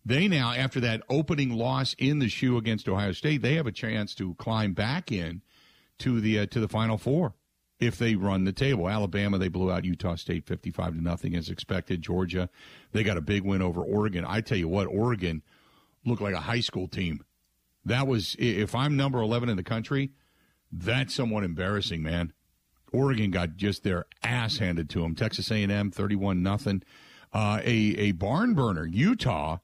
they 0.04 0.26
now, 0.28 0.52
after 0.52 0.80
that 0.80 1.02
opening 1.08 1.50
loss 1.50 1.94
in 1.98 2.18
the 2.18 2.28
shoe 2.28 2.56
against 2.56 2.88
Ohio 2.88 3.12
State, 3.12 3.42
they 3.42 3.54
have 3.54 3.66
a 3.66 3.72
chance 3.72 4.14
to 4.16 4.34
climb 4.34 4.72
back 4.72 5.12
in 5.12 5.42
to 5.98 6.20
the 6.20 6.40
uh, 6.40 6.46
to 6.46 6.60
the 6.60 6.68
Final 6.68 6.98
Four 6.98 7.34
if 7.78 7.98
they 7.98 8.14
run 8.16 8.44
the 8.44 8.52
table. 8.52 8.88
Alabama, 8.88 9.38
they 9.38 9.48
blew 9.48 9.70
out 9.70 9.84
Utah 9.84 10.16
State 10.16 10.46
fifty-five 10.46 10.94
to 10.94 11.02
nothing 11.02 11.36
as 11.36 11.48
expected. 11.48 12.02
Georgia, 12.02 12.50
they 12.92 13.04
got 13.04 13.16
a 13.16 13.22
big 13.22 13.44
win 13.44 13.62
over 13.62 13.82
Oregon. 13.82 14.24
I 14.26 14.40
tell 14.40 14.58
you 14.58 14.68
what, 14.68 14.88
Oregon 14.88 15.42
looked 16.04 16.22
like 16.22 16.34
a 16.34 16.40
high 16.40 16.60
school 16.60 16.88
team. 16.88 17.24
That 17.84 18.06
was 18.06 18.34
if 18.38 18.74
I'm 18.74 18.96
number 18.96 19.20
11 19.20 19.48
in 19.48 19.56
the 19.56 19.62
country, 19.62 20.12
that's 20.70 21.14
somewhat 21.14 21.44
embarrassing, 21.44 22.02
man. 22.02 22.32
Oregon 22.92 23.30
got 23.30 23.56
just 23.56 23.84
their 23.84 24.06
ass 24.22 24.58
handed 24.58 24.90
to 24.90 25.00
them. 25.00 25.14
Texas 25.14 25.50
A&M 25.50 25.90
31 25.90 26.42
nothing. 26.42 26.82
Uh, 27.32 27.60
a 27.64 27.70
a 27.96 28.12
barn 28.12 28.54
burner. 28.54 28.84
Utah 28.84 29.58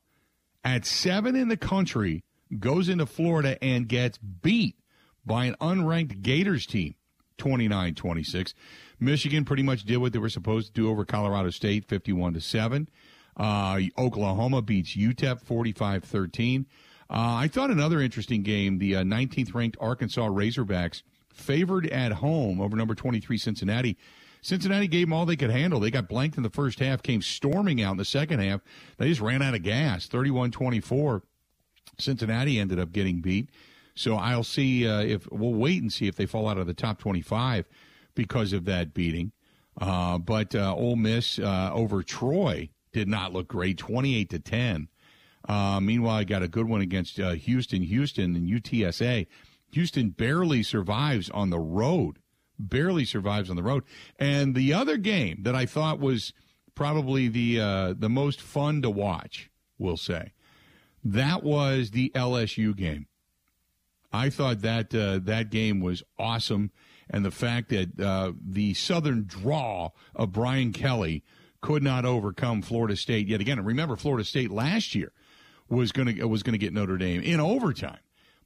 at 0.74 0.84
7 0.84 1.34
in 1.34 1.48
the 1.48 1.56
country 1.56 2.24
goes 2.58 2.88
into 2.88 3.06
Florida 3.06 3.62
and 3.62 3.88
gets 3.88 4.18
beat 4.18 4.76
by 5.24 5.46
an 5.46 5.56
unranked 5.60 6.22
Gators 6.22 6.66
team 6.66 6.94
29-26. 7.38 8.54
Michigan 9.00 9.44
pretty 9.44 9.62
much 9.62 9.84
did 9.84 9.98
what 9.98 10.12
they 10.12 10.18
were 10.18 10.28
supposed 10.28 10.68
to 10.68 10.72
do 10.72 10.90
over 10.90 11.04
Colorado 11.04 11.50
State 11.50 11.84
51 11.84 12.34
to 12.34 12.40
7. 12.40 12.88
Uh, 13.36 13.80
Oklahoma 13.96 14.62
beats 14.62 14.96
UTEP 14.96 15.40
45 15.40 16.04
13. 16.04 16.66
Uh, 17.10 17.14
I 17.14 17.48
thought 17.48 17.70
another 17.70 18.00
interesting 18.00 18.42
game, 18.42 18.78
the 18.78 18.96
uh, 18.96 19.02
19th 19.02 19.54
ranked 19.54 19.76
Arkansas 19.80 20.28
Razorbacks 20.28 21.02
favored 21.32 21.86
at 21.86 22.12
home 22.12 22.60
over 22.60 22.76
number 22.76 22.94
23 22.94 23.38
Cincinnati. 23.38 23.96
Cincinnati 24.42 24.88
gave 24.88 25.06
them 25.06 25.12
all 25.12 25.26
they 25.26 25.36
could 25.36 25.50
handle. 25.50 25.80
They 25.80 25.90
got 25.90 26.08
blanked 26.08 26.36
in 26.36 26.42
the 26.42 26.50
first 26.50 26.78
half, 26.78 27.02
came 27.02 27.22
storming 27.22 27.82
out 27.82 27.92
in 27.92 27.96
the 27.96 28.04
second 28.04 28.40
half. 28.40 28.60
They 28.96 29.08
just 29.08 29.20
ran 29.20 29.42
out 29.42 29.54
of 29.54 29.62
gas, 29.62 30.06
31 30.06 30.50
24. 30.50 31.22
Cincinnati 31.98 32.58
ended 32.58 32.78
up 32.78 32.92
getting 32.92 33.20
beat. 33.20 33.50
So 33.94 34.14
I'll 34.14 34.44
see 34.44 34.86
uh, 34.86 35.00
if 35.00 35.28
we'll 35.32 35.54
wait 35.54 35.82
and 35.82 35.92
see 35.92 36.06
if 36.06 36.14
they 36.14 36.26
fall 36.26 36.48
out 36.48 36.58
of 36.58 36.66
the 36.66 36.74
top 36.74 36.98
25 36.98 37.66
because 38.14 38.52
of 38.52 38.64
that 38.66 38.94
beating. 38.94 39.32
Uh, 39.80 40.18
but 40.18 40.54
uh, 40.54 40.74
Ole 40.74 40.96
Miss 40.96 41.38
uh, 41.38 41.70
over 41.72 42.02
Troy 42.02 42.68
did 42.92 43.08
not 43.08 43.32
look 43.32 43.48
great, 43.48 43.78
28 43.78 44.30
to 44.30 44.38
10. 44.38 44.88
Uh, 45.48 45.80
meanwhile, 45.80 46.16
I 46.16 46.24
got 46.24 46.42
a 46.42 46.48
good 46.48 46.68
one 46.68 46.80
against 46.80 47.18
uh, 47.18 47.32
Houston, 47.32 47.82
Houston, 47.82 48.36
and 48.36 48.48
UTSA. 48.48 49.26
Houston 49.72 50.10
barely 50.10 50.62
survives 50.62 51.30
on 51.30 51.50
the 51.50 51.58
road, 51.58 52.18
barely 52.58 53.04
survives 53.04 53.50
on 53.50 53.56
the 53.56 53.62
road. 53.62 53.84
And 54.18 54.54
the 54.54 54.72
other 54.72 54.96
game 54.96 55.42
that 55.42 55.54
I 55.54 55.66
thought 55.66 56.00
was 56.00 56.32
probably 56.74 57.28
the 57.28 57.60
uh, 57.60 57.94
the 57.98 58.08
most 58.08 58.40
fun 58.40 58.82
to 58.82 58.90
watch, 58.90 59.50
we'll 59.78 59.96
say, 59.96 60.32
that 61.04 61.42
was 61.42 61.90
the 61.90 62.10
LSU 62.14 62.74
game. 62.76 63.06
I 64.12 64.30
thought 64.30 64.62
that 64.62 64.94
uh, 64.94 65.18
that 65.24 65.50
game 65.50 65.80
was 65.80 66.02
awesome, 66.18 66.70
and 67.10 67.24
the 67.24 67.30
fact 67.30 67.68
that 67.70 68.00
uh, 68.00 68.32
the 68.40 68.74
Southern 68.74 69.24
draw 69.24 69.90
of 70.14 70.32
Brian 70.32 70.72
Kelly 70.72 71.22
could 71.60 71.82
not 71.82 72.04
overcome 72.04 72.62
Florida 72.62 72.96
State 72.96 73.28
yet 73.28 73.40
again. 73.40 73.62
Remember, 73.64 73.96
Florida 73.96 74.24
State 74.24 74.50
last 74.50 74.94
year 74.94 75.12
was 75.68 75.92
going 75.92 76.16
to 76.16 76.24
was 76.24 76.42
going 76.42 76.52
to 76.52 76.58
get 76.58 76.72
Notre 76.72 76.96
Dame 76.96 77.20
in 77.20 77.40
overtime, 77.40 77.98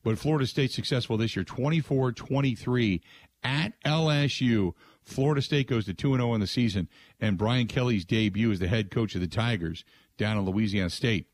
but 0.03 0.19
Florida 0.19 0.47
State 0.47 0.73
successful 0.73 1.17
this 1.17 1.37
year, 1.37 1.45
24-23 1.45 3.01
at 3.43 3.73
LSU. 3.85 4.73
Florida 5.03 5.43
State 5.43 5.69
goes 5.69 5.87
to 5.87 5.95
2 5.95 6.15
0 6.15 6.35
in 6.35 6.41
the 6.41 6.47
season, 6.47 6.89
and 7.21 7.39
Brian 7.39 7.67
Kelly's 7.67 8.05
debut 8.05 8.53
as 8.53 8.61
the 8.61 8.69
head 8.69 8.91
coach 8.91 9.15
of 9.15 9.21
the 9.21 9.27
Tigers 9.27 9.85
down 10.17 10.39
in 10.39 10.45
Louisiana 10.45 10.91
State 10.91 11.27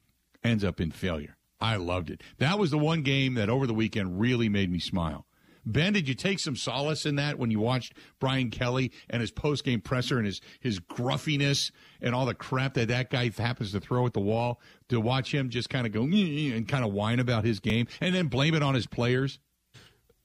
ends 0.43 0.65
up 0.65 0.81
in 0.81 0.91
failure. 0.91 1.37
I 1.61 1.77
loved 1.77 2.11
it. 2.11 2.23
That 2.39 2.59
was 2.59 2.71
the 2.71 2.79
one 2.79 3.03
game 3.03 3.35
that 3.35 3.51
over 3.51 3.67
the 3.67 3.75
weekend 3.75 4.21
really 4.21 4.49
made 4.49 4.71
me 4.71 4.79
smile. 4.79 5.27
Ben, 5.67 5.93
did 5.93 6.09
you 6.09 6.15
take 6.15 6.39
some 6.39 6.57
solace 6.57 7.05
in 7.05 7.17
that 7.17 7.39
when 7.39 7.51
you 7.51 7.61
watched 7.61 7.93
Brian 8.19 8.51
Kelly 8.51 8.91
and 9.11 9.21
his 9.21 9.31
post 9.31 9.65
game 9.65 9.83
presser 9.83 10.17
and 10.17 10.25
his 10.25 10.41
his 10.61 10.79
gruffiness 10.79 11.71
and 12.01 12.15
all 12.15 12.25
the 12.25 12.35
crap 12.35 12.75
that 12.75 12.89
that 12.89 13.11
guy 13.11 13.31
happens 13.37 13.73
to 13.73 13.81
throw 13.81 14.07
at 14.07 14.15
the 14.15 14.21
wall? 14.21 14.61
To 14.89 14.99
watch 14.99 15.35
him 15.35 15.51
just 15.51 15.69
kind 15.69 15.87
of 15.87 15.93
go 15.93 16.01
mm, 16.01 16.13
mm, 16.13 16.53
mm, 16.53 16.57
and 16.57 16.67
kind 16.67 16.85
of 16.85 16.93
whine 16.93 17.21
about 17.21 17.45
his 17.45 17.61
game 17.61 17.87
and 18.01 18.15
then 18.15 18.29
blame 18.29 18.55
it 18.55 18.63
on 18.63 18.75
his 18.75 18.87
players. 18.87 19.39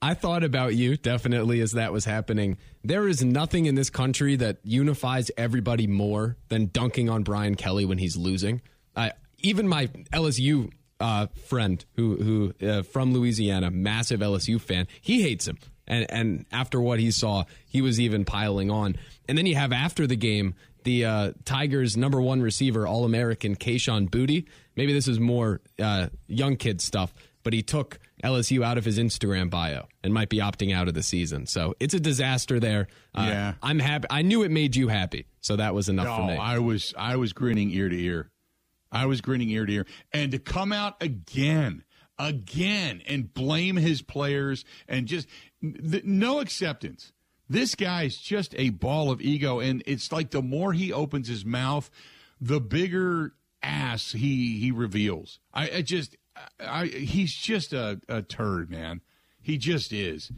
I 0.03 0.13
thought 0.15 0.43
about 0.43 0.75
you 0.75 0.97
definitely 0.97 1.61
as 1.61 1.71
that 1.73 1.93
was 1.93 2.05
happening. 2.05 2.57
There 2.83 3.07
is 3.07 3.23
nothing 3.23 3.67
in 3.67 3.75
this 3.75 3.89
country 3.89 4.35
that 4.35 4.57
unifies 4.63 5.31
everybody 5.37 5.87
more 5.87 6.35
than 6.49 6.67
dunking 6.67 7.09
on 7.09 7.23
Brian 7.23 7.55
Kelly 7.55 7.85
when 7.85 7.97
he's 7.97 8.17
losing. 8.17 8.61
Even 9.43 9.67
my 9.67 9.87
LSU 10.13 10.71
uh, 10.99 11.27
friend 11.47 11.83
who 11.97 12.15
who 12.15 12.65
uh, 12.65 12.81
from 12.81 13.13
Louisiana, 13.13 13.69
massive 13.69 14.21
LSU 14.21 14.59
fan, 14.59 14.87
he 15.01 15.21
hates 15.21 15.47
him. 15.47 15.57
And 15.85 16.09
and 16.09 16.45
after 16.51 16.79
what 16.79 16.99
he 16.99 17.11
saw, 17.11 17.43
he 17.67 17.81
was 17.81 17.99
even 17.99 18.23
piling 18.23 18.71
on. 18.71 18.95
And 19.27 19.37
then 19.37 19.45
you 19.45 19.55
have 19.55 19.73
after 19.73 20.07
the 20.07 20.15
game 20.15 20.55
the 20.83 21.05
uh, 21.05 21.31
Tigers' 21.45 21.95
number 21.97 22.21
one 22.21 22.41
receiver, 22.41 22.87
All 22.87 23.03
American 23.03 23.55
Kayshon 23.55 24.09
Boutte. 24.09 24.45
Maybe 24.75 24.93
this 24.93 25.07
is 25.07 25.19
more 25.19 25.61
uh, 25.77 26.07
young 26.27 26.55
kid 26.55 26.81
stuff, 26.81 27.13
but 27.43 27.53
he 27.53 27.61
took 27.61 27.99
LSU 28.23 28.63
out 28.63 28.77
of 28.77 28.85
his 28.85 28.97
Instagram 28.97 29.49
bio 29.49 29.87
and 30.03 30.13
might 30.13 30.29
be 30.29 30.37
opting 30.37 30.73
out 30.73 30.87
of 30.87 30.93
the 30.93 31.03
season. 31.03 31.45
So 31.45 31.75
it's 31.79 31.93
a 31.93 31.99
disaster 31.99 32.59
there. 32.59 32.87
Uh, 33.13 33.25
Yeah. 33.27 33.53
I'm 33.61 33.79
happy. 33.79 34.07
I 34.09 34.21
knew 34.21 34.43
it 34.43 34.51
made 34.51 34.75
you 34.75 34.87
happy, 34.87 35.25
so 35.41 35.55
that 35.57 35.73
was 35.75 35.89
enough 35.89 36.05
for 36.15 36.21
No, 36.21 36.27
me. 36.27 36.37
I 36.37 36.59
was 36.59 36.93
I 36.97 37.17
was 37.17 37.33
grinning 37.33 37.69
ear 37.71 37.89
to 37.89 37.99
ear. 38.01 38.29
I 38.91 39.05
was 39.07 39.21
grinning 39.21 39.49
ear 39.49 39.65
to 39.65 39.73
ear, 39.73 39.85
and 40.11 40.31
to 40.31 40.39
come 40.39 40.71
out 40.71 41.01
again, 41.01 41.83
again, 42.19 43.01
and 43.07 43.33
blame 43.33 43.75
his 43.75 44.01
players 44.01 44.63
and 44.87 45.07
just 45.07 45.27
th- 45.61 46.03
no 46.03 46.39
acceptance. 46.39 47.11
This 47.49 47.75
guy's 47.75 48.17
just 48.17 48.55
a 48.57 48.69
ball 48.69 49.11
of 49.11 49.19
ego, 49.21 49.59
and 49.59 49.83
it's 49.85 50.11
like 50.11 50.31
the 50.31 50.41
more 50.41 50.73
he 50.73 50.93
opens 50.93 51.27
his 51.27 51.43
mouth, 51.43 51.89
the 52.39 52.61
bigger 52.61 53.33
ass 53.61 54.11
he 54.13 54.59
he 54.59 54.71
reveals. 54.71 55.39
I, 55.53 55.69
I 55.77 55.81
just, 55.81 56.15
I, 56.59 56.85
he's 56.85 57.33
just 57.33 57.73
a, 57.73 57.99
a 58.07 58.21
turd, 58.21 58.69
man. 58.69 59.01
He 59.41 59.57
just 59.57 59.91
is. 59.91 60.31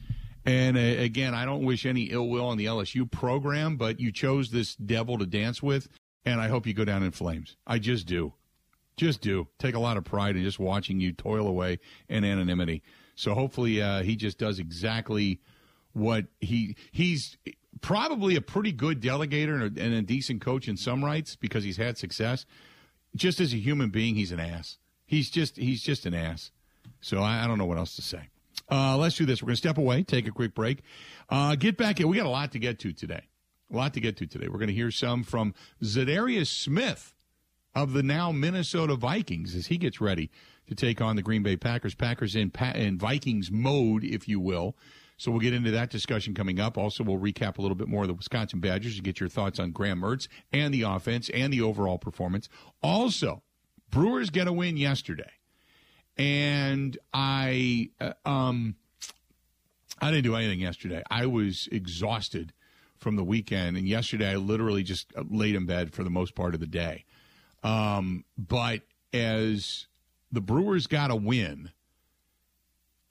And 0.45 0.77
uh, 0.77 0.79
again, 0.79 1.33
I 1.33 1.45
don't 1.45 1.65
wish 1.65 1.85
any 1.85 2.03
ill 2.03 2.29
will 2.29 2.45
on 2.45 2.57
the 2.57 2.65
LSU 2.65 3.09
program, 3.09 3.77
but 3.77 3.99
you 3.99 4.11
chose 4.11 4.51
this 4.51 4.75
devil 4.75 5.17
to 5.17 5.25
dance 5.25 5.61
with, 5.61 5.87
and 6.23 6.39
I 6.39 6.47
hope 6.47 6.67
you 6.67 6.73
go 6.73 6.85
down 6.85 7.03
in 7.03 7.11
flames. 7.11 7.57
I 7.65 7.79
just 7.79 8.05
do. 8.05 8.33
Just 8.97 9.21
do. 9.21 9.47
Take 9.59 9.75
a 9.75 9.79
lot 9.79 9.97
of 9.97 10.03
pride 10.03 10.35
in 10.35 10.43
just 10.43 10.59
watching 10.59 10.99
you 10.99 11.11
toil 11.11 11.47
away 11.47 11.79
in 12.07 12.23
anonymity. 12.23 12.83
So 13.15 13.33
hopefully 13.33 13.81
uh, 13.81 14.03
he 14.03 14.15
just 14.15 14.37
does 14.37 14.59
exactly 14.59 15.39
what 15.93 16.25
he 16.39 16.75
he's 16.91 17.37
probably 17.81 18.35
a 18.35 18.41
pretty 18.41 18.71
good 18.71 19.01
delegator 19.01 19.61
and 19.61 19.77
a, 19.77 19.81
and 19.81 19.93
a 19.93 20.01
decent 20.01 20.41
coach 20.41 20.67
in 20.67 20.77
some 20.77 21.03
rights 21.03 21.35
because 21.35 21.63
he's 21.63 21.77
had 21.77 21.97
success. 21.97 22.45
Just 23.15 23.39
as 23.39 23.53
a 23.53 23.57
human 23.57 23.89
being, 23.89 24.15
he's 24.15 24.31
an 24.31 24.39
ass. 24.39 24.77
He's 25.05 25.29
just 25.29 25.57
he's 25.57 25.81
just 25.81 26.05
an 26.05 26.13
ass. 26.13 26.51
So 27.01 27.19
I, 27.19 27.43
I 27.43 27.47
don't 27.47 27.57
know 27.57 27.65
what 27.65 27.77
else 27.77 27.95
to 27.95 28.01
say. 28.01 28.29
Uh, 28.69 28.97
let's 28.97 29.15
do 29.15 29.25
this. 29.25 29.41
We're 29.41 29.47
going 29.47 29.55
to 29.55 29.57
step 29.57 29.77
away, 29.77 30.03
take 30.03 30.27
a 30.27 30.31
quick 30.31 30.55
break, 30.55 30.81
uh, 31.29 31.55
get 31.55 31.77
back 31.77 31.99
in. 31.99 32.07
We 32.07 32.17
got 32.17 32.25
a 32.25 32.29
lot 32.29 32.51
to 32.53 32.59
get 32.59 32.79
to 32.79 32.93
today. 32.93 33.21
A 33.71 33.75
lot 33.75 33.93
to 33.93 33.99
get 33.99 34.17
to 34.17 34.27
today. 34.27 34.47
We're 34.47 34.57
going 34.57 34.67
to 34.67 34.73
hear 34.73 34.91
some 34.91 35.23
from 35.23 35.53
Za'Darius 35.83 36.47
Smith 36.47 37.13
of 37.73 37.93
the 37.93 38.03
now 38.03 38.31
Minnesota 38.31 38.95
Vikings 38.95 39.55
as 39.55 39.67
he 39.67 39.77
gets 39.77 39.99
ready 39.99 40.31
to 40.67 40.75
take 40.75 41.01
on 41.01 41.15
the 41.15 41.21
Green 41.21 41.43
Bay 41.43 41.57
Packers. 41.57 41.93
Packers 41.93 42.35
in, 42.35 42.49
pa- 42.49 42.71
in 42.75 42.97
Vikings 42.97 43.51
mode, 43.51 44.03
if 44.03 44.27
you 44.27 44.39
will. 44.39 44.75
So 45.17 45.31
we'll 45.31 45.41
get 45.41 45.53
into 45.53 45.71
that 45.71 45.89
discussion 45.89 46.33
coming 46.33 46.59
up. 46.59 46.77
Also, 46.77 47.03
we'll 47.03 47.19
recap 47.19 47.57
a 47.57 47.61
little 47.61 47.75
bit 47.75 47.87
more 47.87 48.03
of 48.03 48.07
the 48.07 48.13
Wisconsin 48.13 48.59
Badgers 48.59 48.95
and 48.95 49.03
get 49.03 49.19
your 49.19 49.29
thoughts 49.29 49.59
on 49.59 49.71
Graham 49.71 50.01
Mertz 50.01 50.27
and 50.51 50.73
the 50.73 50.81
offense 50.81 51.29
and 51.29 51.53
the 51.53 51.61
overall 51.61 51.97
performance. 51.97 52.49
Also, 52.81 53.41
Brewers 53.89 54.29
get 54.29 54.47
a 54.47 54.53
win 54.53 54.77
yesterday, 54.77 55.31
and 56.17 56.97
I 57.13 57.89
uh, 57.99 58.13
um 58.25 58.75
I 60.01 60.11
didn't 60.11 60.23
do 60.23 60.35
anything 60.35 60.59
yesterday. 60.59 61.03
I 61.09 61.25
was 61.25 61.69
exhausted 61.71 62.53
from 62.97 63.15
the 63.15 63.23
weekend, 63.23 63.77
and 63.77 63.87
yesterday 63.87 64.31
I 64.31 64.35
literally 64.35 64.83
just 64.83 65.11
laid 65.29 65.55
in 65.55 65.65
bed 65.65 65.93
for 65.93 66.03
the 66.03 66.09
most 66.09 66.35
part 66.35 66.53
of 66.53 66.59
the 66.59 66.67
day. 66.67 67.05
Um, 67.63 68.25
but 68.37 68.81
as 69.13 69.87
the 70.31 70.41
Brewers 70.41 70.87
got 70.87 71.11
a 71.11 71.15
win, 71.15 71.71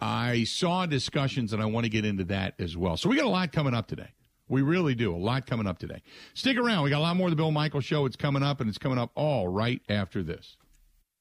I 0.00 0.44
saw 0.44 0.86
discussions, 0.86 1.52
and 1.52 1.62
I 1.62 1.66
want 1.66 1.84
to 1.84 1.90
get 1.90 2.04
into 2.04 2.24
that 2.24 2.54
as 2.58 2.76
well. 2.76 2.96
So 2.96 3.08
we 3.08 3.16
got 3.16 3.24
a 3.24 3.30
lot 3.30 3.52
coming 3.52 3.74
up 3.74 3.86
today. 3.86 4.10
We 4.48 4.60
really 4.60 4.94
do. 4.94 5.14
A 5.14 5.16
lot 5.16 5.46
coming 5.46 5.66
up 5.66 5.78
today. 5.78 6.02
Stick 6.34 6.58
around. 6.58 6.84
We 6.84 6.90
got 6.90 6.98
a 6.98 7.00
lot 7.00 7.16
more 7.16 7.28
of 7.28 7.32
the 7.32 7.36
Bill 7.36 7.50
Michaels 7.50 7.84
Show. 7.84 8.04
It's 8.04 8.16
coming 8.16 8.42
up, 8.42 8.60
and 8.60 8.68
it's 8.68 8.78
coming 8.78 8.98
up 8.98 9.10
all 9.14 9.48
right 9.48 9.80
after 9.88 10.22
this. 10.22 10.56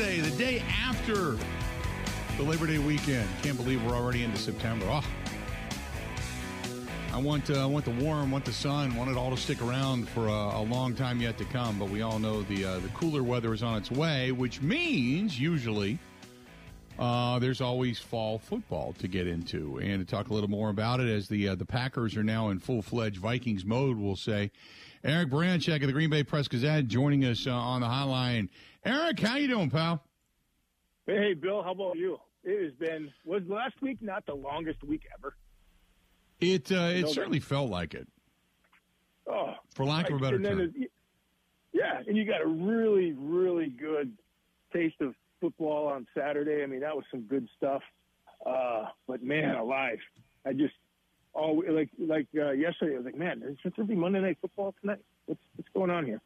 Tuesday, 0.00 0.20
the 0.20 0.36
day 0.38 0.62
after 0.82 1.36
the 2.38 2.42
Labor 2.42 2.66
Day 2.66 2.78
weekend. 2.78 3.28
Can't 3.42 3.58
believe 3.58 3.84
we're 3.84 3.94
already 3.94 4.24
into 4.24 4.38
September. 4.38 4.86
Oh, 4.88 5.04
I 7.12 7.18
want 7.18 7.50
uh, 7.50 7.62
I 7.62 7.66
want 7.66 7.84
the 7.84 7.90
warm, 7.90 8.30
want 8.30 8.46
the 8.46 8.52
sun, 8.52 8.96
want 8.96 9.10
it 9.10 9.18
all 9.18 9.30
to 9.30 9.36
stick 9.36 9.60
around 9.60 10.08
for 10.08 10.26
a, 10.26 10.58
a 10.58 10.62
long 10.62 10.94
time 10.94 11.20
yet 11.20 11.36
to 11.36 11.44
come. 11.44 11.78
But 11.78 11.90
we 11.90 12.00
all 12.00 12.18
know 12.18 12.40
the 12.44 12.64
uh, 12.64 12.78
the 12.78 12.88
cooler 12.88 13.22
weather 13.22 13.52
is 13.52 13.62
on 13.62 13.76
its 13.76 13.90
way, 13.90 14.32
which 14.32 14.62
means 14.62 15.38
usually 15.38 15.98
uh, 16.98 17.38
there's 17.38 17.60
always 17.60 17.98
fall 17.98 18.38
football 18.38 18.94
to 19.00 19.06
get 19.08 19.26
into. 19.26 19.80
And 19.80 20.06
to 20.06 20.10
talk 20.10 20.30
a 20.30 20.32
little 20.32 20.50
more 20.50 20.70
about 20.70 21.00
it, 21.00 21.08
as 21.08 21.28
the 21.28 21.48
uh, 21.48 21.56
the 21.56 21.66
Packers 21.66 22.16
are 22.16 22.24
now 22.24 22.48
in 22.48 22.58
full 22.58 22.80
fledged 22.80 23.18
Vikings 23.18 23.66
mode, 23.66 23.98
we'll 23.98 24.16
say. 24.16 24.50
Eric 25.02 25.30
Baranczyk 25.30 25.80
of 25.80 25.86
the 25.86 25.92
Green 25.92 26.10
Bay 26.10 26.22
Press 26.22 26.46
Gazette 26.46 26.86
joining 26.86 27.24
us 27.24 27.46
uh, 27.46 27.52
on 27.52 27.80
the 27.80 27.86
hotline. 27.86 28.48
Eric, 28.84 29.18
how 29.20 29.36
you 29.36 29.48
doing, 29.48 29.70
pal? 29.70 30.02
Hey, 31.06 31.34
Bill, 31.34 31.62
how 31.62 31.72
about 31.72 31.96
you? 31.96 32.18
It 32.44 32.62
has 32.62 32.72
been 32.74 33.10
was 33.24 33.42
last 33.48 33.74
week 33.80 33.98
not 34.00 34.26
the 34.26 34.34
longest 34.34 34.82
week 34.84 35.02
ever. 35.18 35.36
It 36.40 36.72
uh, 36.72 36.92
it 36.94 37.08
certainly 37.08 37.40
felt 37.40 37.70
like 37.70 37.94
it. 37.94 38.08
Oh, 39.26 39.54
for 39.74 39.84
lack 39.84 40.08
of 40.08 40.16
a 40.16 40.18
better 40.18 40.40
term. 40.40 40.72
yeah, 41.72 42.02
and 42.06 42.16
you 42.16 42.24
got 42.24 42.40
a 42.40 42.46
really, 42.46 43.12
really 43.12 43.68
good 43.68 44.12
taste 44.72 45.00
of 45.00 45.14
football 45.40 45.88
on 45.88 46.06
Saturday. 46.16 46.62
I 46.62 46.66
mean, 46.66 46.80
that 46.80 46.96
was 46.96 47.04
some 47.10 47.22
good 47.22 47.48
stuff. 47.56 47.82
Uh, 48.44 48.86
but 49.06 49.22
man, 49.22 49.54
alive! 49.56 49.98
I 50.46 50.52
just 50.52 50.74
oh 51.34 51.62
like 51.68 51.88
like 51.98 52.26
uh, 52.36 52.50
yesterday. 52.50 52.94
I 52.94 52.96
was 52.96 53.04
like, 53.06 53.16
man, 53.16 53.42
is 53.42 53.72
there 53.76 53.84
be 53.84 53.94
Monday 53.94 54.20
Night 54.20 54.38
Football 54.40 54.74
tonight? 54.80 55.00
What's 55.26 55.40
what's 55.56 55.68
going 55.74 55.90
on 55.90 56.04
here? 56.06 56.20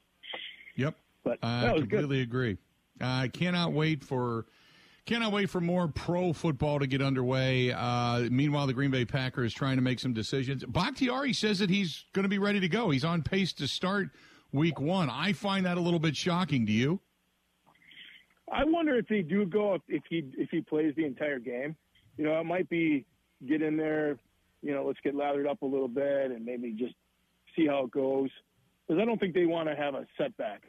Yep, 0.77 0.95
but 1.23 1.39
I 1.43 1.73
completely 1.79 2.19
good. 2.19 2.23
agree. 2.23 2.59
I 3.01 3.29
cannot 3.29 3.73
wait 3.73 4.05
for 4.05 4.47
cannot 5.07 5.33
wait 5.33 5.51
for 5.51 5.61
more 5.61 5.89
pro 5.89 6.33
football 6.33 6.79
to 6.79 6.87
get 6.87 7.03
underway. 7.03 7.73
Uh, 7.73 8.29
meanwhile, 8.31 8.67
the 8.67 8.73
Green 8.73 8.91
Bay 8.91 9.05
Packers 9.05 9.53
trying 9.53 9.77
to 9.77 9.83
make 9.83 10.01
some 10.01 10.13
decisions. 10.13 10.65
Bakhtiari 10.65 11.33
says 11.33 11.59
that 11.59 11.71
he's 11.71 12.05
going 12.13 12.23
to 12.25 12.29
be 12.29 12.39
ready 12.39 12.61
to 12.61 12.69
go. 12.69 12.91
He's 12.91 13.05
on 13.05 13.23
pace 13.23 13.53
to 13.55 13.69
start 13.69 14.09
week 14.53 14.81
one. 14.81 15.11
I 15.11 15.33
find 15.33 15.67
that 15.67 15.77
a 15.77 15.81
little 15.81 15.99
bit 15.99 16.17
shocking. 16.17 16.65
Do 16.65 16.73
you? 16.73 17.01
I 18.51 18.65
wonder 18.65 18.97
if 18.97 19.09
they 19.09 19.23
do 19.23 19.47
go 19.47 19.79
if 19.89 20.03
he 20.09 20.25
if 20.37 20.51
he 20.51 20.61
plays 20.61 20.95
the 20.97 21.05
entire 21.05 21.39
game. 21.39 21.77
You 22.17 22.25
know, 22.25 22.39
it 22.41 22.45
might 22.45 22.69
be 22.69 23.05
get 23.47 23.63
in 23.63 23.77
there. 23.77 24.19
You 24.65 24.73
know, 24.75 24.85
let's 24.87 24.99
get 25.05 25.15
lathered 25.15 25.47
up 25.47 25.63
a 25.63 25.67
little 25.67 25.89
bit 25.89 26.31
and 26.31 26.45
maybe 26.45 26.73
just 26.73 26.95
see 27.55 27.67
how 27.67 27.85
it 27.85 27.91
goes. 27.91 28.31
Because 28.87 29.01
I 29.01 29.05
don't 29.05 29.21
think 29.21 29.35
they 29.35 29.47
want 29.47 29.69
to 29.69 29.77
have 29.77 29.95
a 29.95 30.07
setback. 30.19 30.63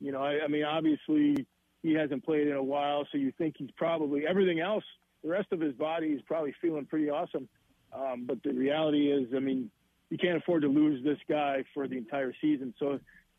You 0.00 0.12
know, 0.12 0.22
I, 0.22 0.44
I 0.44 0.48
mean, 0.48 0.64
obviously 0.64 1.46
he 1.82 1.92
hasn't 1.92 2.24
played 2.24 2.46
in 2.46 2.54
a 2.54 2.62
while, 2.62 3.06
so 3.10 3.18
you 3.18 3.32
think 3.36 3.56
he's 3.58 3.70
probably 3.76 4.26
everything 4.26 4.60
else. 4.60 4.84
The 5.22 5.30
rest 5.30 5.48
of 5.52 5.60
his 5.60 5.74
body 5.74 6.08
is 6.08 6.22
probably 6.26 6.54
feeling 6.62 6.86
pretty 6.86 7.10
awesome. 7.10 7.48
Um, 7.92 8.24
but 8.26 8.42
the 8.42 8.52
reality 8.52 9.10
is, 9.10 9.28
I 9.34 9.40
mean, 9.40 9.70
you 10.10 10.18
can't 10.18 10.36
afford 10.36 10.62
to 10.62 10.68
lose 10.68 11.02
this 11.04 11.18
guy 11.28 11.64
for 11.74 11.88
the 11.88 11.96
entire 11.96 12.32
season. 12.40 12.74
So, 12.78 12.98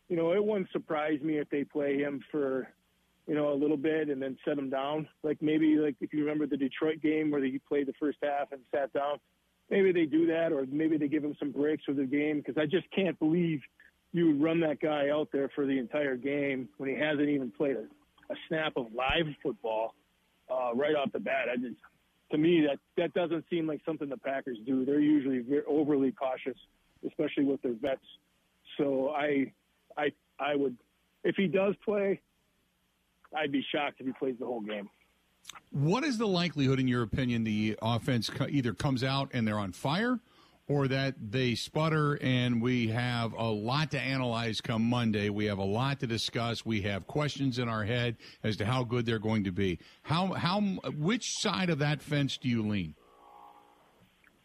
you 0.09 0.15
know, 0.15 0.33
it 0.33 0.43
wouldn't 0.43 0.71
surprise 0.71 1.21
me 1.21 1.37
if 1.37 1.49
they 1.49 1.63
play 1.63 1.97
him 1.97 2.21
for 2.31 2.67
you 3.27 3.33
know, 3.33 3.51
a 3.51 3.55
little 3.55 3.77
bit 3.77 4.09
and 4.09 4.21
then 4.21 4.37
set 4.45 4.57
him 4.57 4.69
down. 4.69 5.07
Like 5.23 5.41
maybe 5.41 5.77
like 5.77 5.95
if 5.99 6.13
you 6.13 6.19
remember 6.21 6.45
the 6.45 6.57
Detroit 6.57 7.01
game 7.01 7.31
where 7.31 7.43
he 7.43 7.59
played 7.67 7.87
the 7.87 7.93
first 7.99 8.19
half 8.21 8.51
and 8.51 8.61
sat 8.73 8.93
down, 8.93 9.17
maybe 9.69 9.91
they 9.91 10.05
do 10.05 10.27
that, 10.27 10.51
or 10.51 10.65
maybe 10.71 10.97
they 10.97 11.07
give 11.07 11.23
him 11.23 11.35
some 11.39 11.51
breaks 11.51 11.83
for 11.83 11.93
the 11.93 12.05
game 12.05 12.37
because 12.37 12.57
I 12.57 12.65
just 12.65 12.89
can't 12.91 13.17
believe 13.19 13.61
you 14.11 14.27
would 14.27 14.41
run 14.41 14.59
that 14.61 14.79
guy 14.79 15.09
out 15.09 15.29
there 15.33 15.49
for 15.53 15.65
the 15.65 15.77
entire 15.77 16.15
game 16.15 16.69
when 16.77 16.89
he 16.89 16.95
hasn't 16.95 17.27
even 17.27 17.51
played 17.51 17.75
a, 17.75 18.33
a 18.33 18.35
snap 18.47 18.73
of 18.77 18.87
live 18.93 19.25
football 19.43 19.93
uh, 20.49 20.73
right 20.73 20.95
off 20.95 21.11
the 21.11 21.19
bat. 21.19 21.47
I 21.51 21.57
just 21.57 21.75
to 22.31 22.37
me 22.37 22.65
that 22.67 22.79
that 22.97 23.13
doesn't 23.13 23.45
seem 23.49 23.67
like 23.67 23.81
something 23.85 24.09
the 24.09 24.17
Packers 24.17 24.57
do. 24.65 24.85
They're 24.85 24.99
usually 24.99 25.39
very 25.39 25.63
overly 25.67 26.11
cautious, 26.11 26.57
especially 27.05 27.43
with 27.43 27.61
their 27.61 27.73
vets. 27.73 28.01
So 28.77 29.09
I 29.09 29.51
I 29.97 30.11
I 30.39 30.55
would 30.55 30.77
if 31.23 31.35
he 31.35 31.47
does 31.47 31.75
play, 31.83 32.21
I'd 33.35 33.51
be 33.51 33.65
shocked 33.73 33.99
if 33.99 34.05
he 34.05 34.13
plays 34.13 34.35
the 34.39 34.45
whole 34.45 34.61
game. 34.61 34.89
What 35.71 36.03
is 36.05 36.17
the 36.17 36.27
likelihood, 36.27 36.79
in 36.79 36.87
your 36.87 37.03
opinion, 37.03 37.43
the 37.43 37.77
offense 37.81 38.29
either 38.49 38.73
comes 38.73 39.03
out 39.03 39.31
and 39.33 39.45
they're 39.45 39.59
on 39.59 39.73
fire, 39.73 40.19
or 40.67 40.87
that 40.87 41.15
they 41.19 41.53
sputter 41.53 42.17
and 42.21 42.61
we 42.61 42.87
have 42.87 43.33
a 43.33 43.43
lot 43.43 43.91
to 43.91 43.99
analyze 43.99 44.61
come 44.61 44.83
Monday? 44.83 45.29
We 45.29 45.45
have 45.45 45.57
a 45.57 45.65
lot 45.65 45.99
to 45.99 46.07
discuss. 46.07 46.65
We 46.65 46.81
have 46.83 47.07
questions 47.07 47.59
in 47.59 47.67
our 47.67 47.83
head 47.83 48.15
as 48.43 48.55
to 48.57 48.65
how 48.65 48.83
good 48.83 49.05
they're 49.05 49.19
going 49.19 49.43
to 49.43 49.51
be. 49.51 49.79
How 50.03 50.27
how 50.33 50.61
which 50.61 51.23
side 51.39 51.69
of 51.69 51.79
that 51.79 52.01
fence 52.01 52.37
do 52.37 52.47
you 52.47 52.65
lean? 52.65 52.95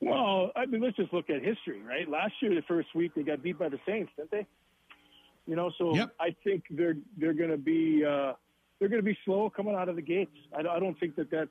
Well, 0.00 0.50
I 0.56 0.66
mean, 0.66 0.80
let's 0.80 0.96
just 0.96 1.12
look 1.12 1.30
at 1.30 1.42
history, 1.42 1.80
right? 1.82 2.08
Last 2.08 2.32
year, 2.40 2.54
the 2.54 2.62
first 2.62 2.88
week, 2.94 3.12
they 3.14 3.22
got 3.22 3.42
beat 3.42 3.58
by 3.58 3.68
the 3.68 3.78
Saints, 3.86 4.10
didn't 4.16 4.30
they? 4.30 4.46
You 5.46 5.56
know, 5.56 5.70
so 5.78 5.94
yep. 5.94 6.12
I 6.18 6.34
think 6.42 6.64
they're 6.70 6.96
they're 7.16 7.34
going 7.34 7.50
to 7.50 7.56
be. 7.56 8.04
Uh, 8.04 8.32
they're 8.80 8.88
going 8.88 9.02
to 9.02 9.06
be 9.06 9.16
slow 9.24 9.50
coming 9.50 9.74
out 9.74 9.88
of 9.88 9.96
the 9.96 10.02
gates. 10.02 10.34
I, 10.56 10.60
I 10.60 10.80
don't 10.80 10.98
think 10.98 11.14
that 11.16 11.30
that's 11.30 11.50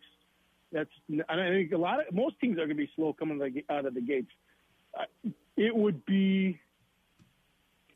that's. 0.73 0.89
And 1.07 1.23
I 1.29 1.49
think 1.49 1.71
a 1.71 1.77
lot 1.77 1.99
of 1.99 2.13
most 2.13 2.39
teams 2.41 2.53
are 2.53 2.65
going 2.65 2.69
to 2.69 2.75
be 2.75 2.89
slow 2.95 3.13
coming 3.13 3.39
out 3.69 3.85
of 3.85 3.93
the 3.93 4.01
gates. 4.01 4.31
It 5.55 5.75
would 5.75 6.05
be. 6.05 6.59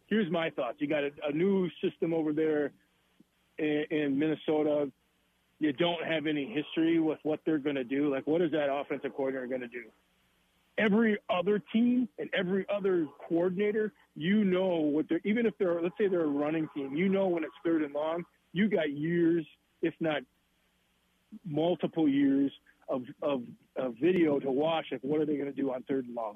Here's 0.07 0.31
my 0.31 0.51
thoughts. 0.51 0.77
You 0.79 0.87
got 0.87 1.03
a, 1.03 1.11
a 1.27 1.31
new 1.31 1.69
system 1.83 2.13
over 2.13 2.33
there 2.33 2.71
in, 3.57 3.85
in 3.89 4.19
Minnesota. 4.19 4.91
You 5.59 5.73
don't 5.73 6.05
have 6.05 6.27
any 6.27 6.45
history 6.45 6.99
with 6.99 7.19
what 7.23 7.39
they're 7.45 7.57
going 7.57 7.77
to 7.77 7.83
do. 7.83 8.11
Like, 8.11 8.27
what 8.27 8.41
is 8.41 8.51
that 8.51 8.71
offensive 8.71 9.15
coordinator 9.15 9.47
going 9.47 9.61
to 9.61 9.67
do? 9.67 9.85
Every 10.77 11.17
other 11.29 11.61
team 11.71 12.09
and 12.19 12.29
every 12.37 12.65
other 12.69 13.07
coordinator, 13.27 13.93
you 14.15 14.43
know 14.43 14.75
what 14.75 15.07
they're. 15.07 15.21
Even 15.23 15.45
if 15.45 15.53
they're, 15.57 15.81
let's 15.81 15.95
say 15.97 16.07
they're 16.07 16.23
a 16.23 16.27
running 16.27 16.67
team, 16.75 16.95
you 16.95 17.09
know 17.09 17.27
when 17.27 17.43
it's 17.43 17.53
third 17.63 17.81
and 17.81 17.93
long 17.93 18.23
you 18.53 18.69
got 18.69 18.91
years, 18.91 19.45
if 19.81 19.93
not 19.99 20.21
multiple 21.45 22.07
years, 22.07 22.51
of, 22.89 23.03
of, 23.21 23.41
of 23.75 23.95
video 24.01 24.39
to 24.39 24.51
watch. 24.51 24.85
Like, 24.91 25.01
what 25.03 25.21
are 25.21 25.25
they 25.25 25.35
going 25.35 25.51
to 25.53 25.61
do 25.61 25.73
on 25.73 25.83
third 25.83 26.05
and 26.05 26.15
long? 26.15 26.35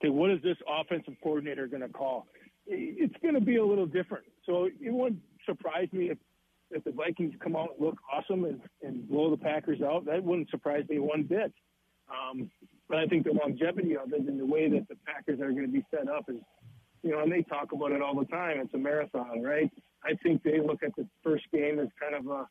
Okay, 0.00 0.10
what 0.10 0.30
is 0.30 0.40
this 0.42 0.56
offensive 0.68 1.14
coordinator 1.22 1.66
going 1.66 1.82
to 1.82 1.88
call? 1.88 2.26
It's 2.66 3.14
going 3.22 3.34
to 3.34 3.40
be 3.40 3.56
a 3.56 3.64
little 3.64 3.86
different. 3.86 4.24
So 4.46 4.66
it 4.66 4.92
wouldn't 4.92 5.22
surprise 5.46 5.88
me 5.92 6.10
if, 6.10 6.18
if 6.70 6.84
the 6.84 6.92
Vikings 6.92 7.34
come 7.42 7.56
out 7.56 7.70
and 7.76 7.86
look 7.86 7.96
awesome 8.12 8.44
and, 8.44 8.60
and 8.82 9.08
blow 9.08 9.30
the 9.30 9.36
Packers 9.36 9.80
out. 9.82 10.04
That 10.04 10.22
wouldn't 10.22 10.50
surprise 10.50 10.84
me 10.88 10.98
one 10.98 11.22
bit. 11.22 11.52
Um, 12.10 12.50
but 12.88 12.98
I 12.98 13.06
think 13.06 13.24
the 13.24 13.32
longevity 13.32 13.96
of 13.96 14.12
it 14.12 14.20
and 14.20 14.38
the 14.38 14.46
way 14.46 14.68
that 14.70 14.88
the 14.88 14.96
Packers 15.06 15.40
are 15.40 15.50
going 15.50 15.66
to 15.66 15.72
be 15.72 15.84
set 15.90 16.08
up 16.08 16.26
is, 16.28 16.36
you 17.02 17.10
know, 17.10 17.20
and 17.20 17.32
they 17.32 17.42
talk 17.42 17.72
about 17.72 17.92
it 17.92 18.02
all 18.02 18.18
the 18.18 18.26
time. 18.26 18.60
It's 18.60 18.74
a 18.74 18.78
marathon, 18.78 19.42
right? 19.42 19.70
I 20.04 20.14
think 20.22 20.42
they 20.42 20.60
look 20.60 20.82
at 20.82 20.94
the 20.96 21.06
first 21.22 21.44
game 21.52 21.78
as 21.78 21.88
kind 22.00 22.14
of 22.14 22.26
a, 22.26 22.48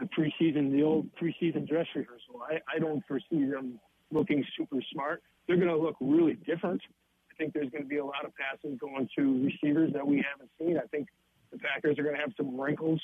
a 0.00 0.06
preseason, 0.06 0.72
the 0.72 0.82
old 0.82 1.08
preseason 1.20 1.68
dress 1.68 1.86
rehearsal. 1.94 2.42
I, 2.48 2.60
I 2.74 2.78
don't 2.78 3.02
foresee 3.06 3.44
them 3.50 3.78
looking 4.10 4.44
super 4.56 4.78
smart. 4.92 5.22
They're 5.46 5.56
going 5.56 5.68
to 5.68 5.76
look 5.76 5.96
really 6.00 6.34
different. 6.46 6.80
I 7.30 7.34
think 7.36 7.54
there's 7.54 7.70
going 7.70 7.84
to 7.84 7.88
be 7.88 7.98
a 7.98 8.04
lot 8.04 8.24
of 8.24 8.32
passes 8.34 8.78
going 8.78 9.08
to 9.18 9.44
receivers 9.44 9.92
that 9.92 10.06
we 10.06 10.24
haven't 10.32 10.50
seen. 10.58 10.78
I 10.78 10.86
think 10.88 11.08
the 11.52 11.58
Packers 11.58 11.98
are 11.98 12.02
going 12.02 12.14
to 12.14 12.20
have 12.20 12.32
some 12.36 12.58
wrinkles 12.58 13.00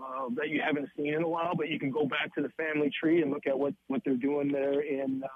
uh, 0.00 0.28
that 0.36 0.48
you 0.48 0.60
haven't 0.64 0.88
seen 0.96 1.14
in 1.14 1.22
a 1.22 1.28
while, 1.28 1.54
but 1.56 1.68
you 1.68 1.78
can 1.78 1.90
go 1.90 2.06
back 2.06 2.34
to 2.34 2.42
the 2.42 2.50
family 2.50 2.90
tree 3.00 3.22
and 3.22 3.30
look 3.30 3.46
at 3.46 3.58
what, 3.58 3.74
what 3.86 4.02
they're 4.04 4.16
doing 4.16 4.50
there 4.50 4.80
in 4.80 5.22
uh, 5.24 5.28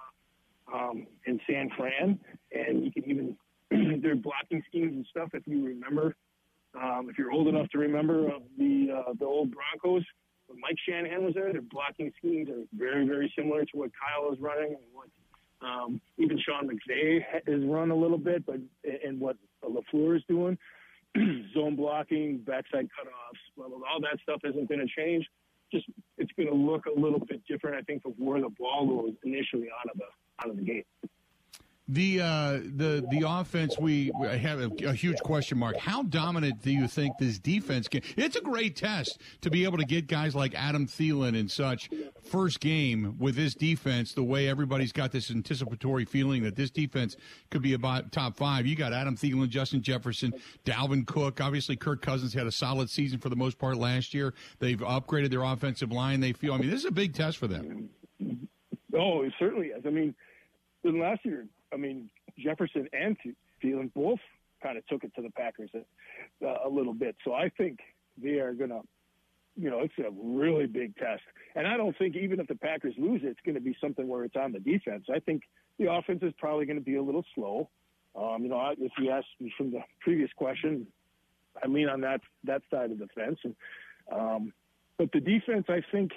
um, 0.72 1.06
in 1.26 1.40
San 1.48 1.70
Fran, 1.76 2.18
and 2.52 2.84
you 2.84 2.92
can 2.92 3.04
even 3.10 3.36
their 4.02 4.16
blocking 4.16 4.62
schemes 4.68 4.92
and 4.94 5.06
stuff. 5.10 5.30
If 5.32 5.42
you 5.46 5.64
remember 5.64 6.14
um, 6.74 7.08
if 7.10 7.18
you're 7.18 7.32
old 7.32 7.48
enough 7.48 7.68
to 7.70 7.78
remember 7.78 8.28
of 8.28 8.42
the 8.58 8.88
uh, 8.94 9.12
the 9.18 9.24
old 9.24 9.52
Broncos, 9.52 10.04
when 10.46 10.60
Mike 10.60 10.76
Shanahan 10.88 11.24
was 11.24 11.34
there, 11.34 11.52
their 11.52 11.62
blocking 11.62 12.12
schemes 12.18 12.48
are 12.48 12.62
very 12.72 13.06
very 13.06 13.32
similar 13.36 13.64
to 13.64 13.70
what 13.72 13.90
Kyle 13.98 14.32
is 14.32 14.38
running 14.40 14.74
and 14.74 14.84
what 14.92 15.08
um, 15.62 16.00
even 16.18 16.38
Sean 16.38 16.68
McVay 16.68 17.20
has 17.46 17.62
run 17.64 17.90
a 17.90 17.96
little 17.96 18.18
bit, 18.18 18.46
but 18.46 18.56
and 19.04 19.20
what 19.20 19.36
LaFleur 19.64 20.16
is 20.16 20.22
doing, 20.28 20.56
zone 21.54 21.76
blocking, 21.76 22.38
backside 22.38 22.86
cutoffs, 22.86 23.40
blah, 23.56 23.68
blah, 23.68 23.78
blah, 23.78 23.88
all 23.92 24.00
that 24.00 24.18
stuff 24.22 24.40
isn't 24.44 24.68
going 24.68 24.80
to 24.80 24.86
change. 24.86 25.26
Just 25.72 25.86
it's 26.18 26.32
going 26.36 26.48
to 26.48 26.54
look 26.54 26.86
a 26.86 26.98
little 26.98 27.20
bit 27.20 27.42
different, 27.46 27.76
I 27.76 27.82
think, 27.82 28.02
of 28.04 28.12
where 28.16 28.40
the 28.40 28.48
ball 28.58 28.86
goes 28.86 29.14
initially 29.22 29.68
out 29.70 29.90
of 29.90 29.98
the 29.98 30.04
out 30.42 30.50
of 30.50 30.56
the 30.56 30.64
gate. 30.64 30.86
The 31.90 32.20
uh, 32.20 32.52
the 32.76 33.04
the 33.10 33.24
offense 33.26 33.76
we 33.76 34.12
have 34.22 34.60
a, 34.60 34.70
a, 34.86 34.92
huge 34.92 35.18
question 35.18 35.58
mark. 35.58 35.76
How 35.76 36.04
dominant 36.04 36.62
do 36.62 36.70
you 36.70 36.86
think 36.86 37.18
this 37.18 37.40
defense 37.40 37.88
can? 37.88 38.02
It's 38.16 38.36
a 38.36 38.40
great 38.40 38.76
test 38.76 39.20
to 39.40 39.50
be 39.50 39.64
able 39.64 39.78
to 39.78 39.84
get 39.84 40.06
guys 40.06 40.36
like 40.36 40.54
Adam 40.54 40.86
Thielen 40.86 41.36
and 41.36 41.50
such 41.50 41.90
first 42.22 42.60
game 42.60 43.16
with 43.18 43.34
this 43.34 43.54
defense. 43.54 44.12
The 44.12 44.22
way 44.22 44.48
everybody's 44.48 44.92
got 44.92 45.10
this 45.10 45.32
anticipatory 45.32 46.04
feeling 46.04 46.44
that 46.44 46.54
this 46.54 46.70
defense 46.70 47.16
could 47.50 47.62
be 47.62 47.74
about 47.74 48.12
top 48.12 48.36
five. 48.36 48.66
You 48.66 48.76
got 48.76 48.92
Adam 48.92 49.16
Thielen, 49.16 49.48
Justin 49.48 49.82
Jefferson, 49.82 50.32
Dalvin 50.64 51.04
Cook. 51.04 51.40
Obviously, 51.40 51.74
Kirk 51.74 52.02
Cousins 52.02 52.32
had 52.32 52.46
a 52.46 52.52
solid 52.52 52.88
season 52.88 53.18
for 53.18 53.30
the 53.30 53.36
most 53.36 53.58
part 53.58 53.76
last 53.76 54.14
year. 54.14 54.32
They've 54.60 54.78
upgraded 54.78 55.30
their 55.30 55.42
offensive 55.42 55.90
line. 55.90 56.20
They 56.20 56.34
feel. 56.34 56.52
I 56.52 56.58
mean, 56.58 56.70
this 56.70 56.80
is 56.80 56.86
a 56.86 56.92
big 56.92 57.14
test 57.14 57.36
for 57.36 57.48
them. 57.48 57.90
Oh, 58.94 59.22
it 59.22 59.32
certainly 59.40 59.68
is. 59.68 59.82
I 59.84 59.90
mean, 59.90 60.14
last 60.84 61.24
year 61.24 61.48
I 61.72 61.76
mean, 61.76 62.10
Jefferson 62.38 62.88
and 62.92 63.16
Thielen 63.62 63.92
both 63.94 64.20
kind 64.62 64.76
of 64.76 64.86
took 64.86 65.04
it 65.04 65.14
to 65.16 65.22
the 65.22 65.30
Packers 65.30 65.70
a, 65.74 66.46
uh, 66.46 66.58
a 66.66 66.68
little 66.68 66.94
bit. 66.94 67.16
So 67.24 67.32
I 67.32 67.50
think 67.56 67.78
they 68.22 68.38
are 68.38 68.52
going 68.52 68.70
to 68.70 68.80
you 69.56 69.68
know, 69.68 69.80
it's 69.80 69.94
a 69.98 70.10
really 70.10 70.66
big 70.66 70.96
test. 70.96 71.22
And 71.54 71.66
I 71.66 71.76
don't 71.76 71.96
think 71.98 72.16
even 72.16 72.40
if 72.40 72.46
the 72.46 72.54
Packers 72.54 72.94
lose 72.96 73.22
it, 73.22 73.28
it's 73.28 73.40
going 73.44 73.56
to 73.56 73.60
be 73.60 73.76
something 73.80 74.06
where 74.08 74.24
it's 74.24 74.36
on 74.36 74.52
the 74.52 74.60
defense. 74.60 75.04
I 75.14 75.18
think 75.18 75.42
the 75.78 75.92
offense 75.92 76.20
is 76.22 76.32
probably 76.38 76.66
going 76.66 76.78
to 76.78 76.84
be 76.84 76.96
a 76.96 77.02
little 77.02 77.24
slow. 77.34 77.68
Um, 78.16 78.42
you 78.42 78.48
know, 78.48 78.74
if 78.78 78.92
you 78.98 79.10
asked 79.10 79.26
me 79.38 79.52
from 79.56 79.70
the 79.70 79.80
previous 80.00 80.30
question, 80.36 80.86
I 81.62 81.66
lean 81.66 81.88
on 81.88 82.00
that 82.02 82.20
that 82.44 82.62
side 82.70 82.90
of 82.90 82.98
the 82.98 83.08
fence. 83.14 83.38
And 83.44 83.54
um, 84.12 84.52
but 84.98 85.12
the 85.12 85.20
defense, 85.20 85.66
I 85.68 85.82
think, 85.92 86.12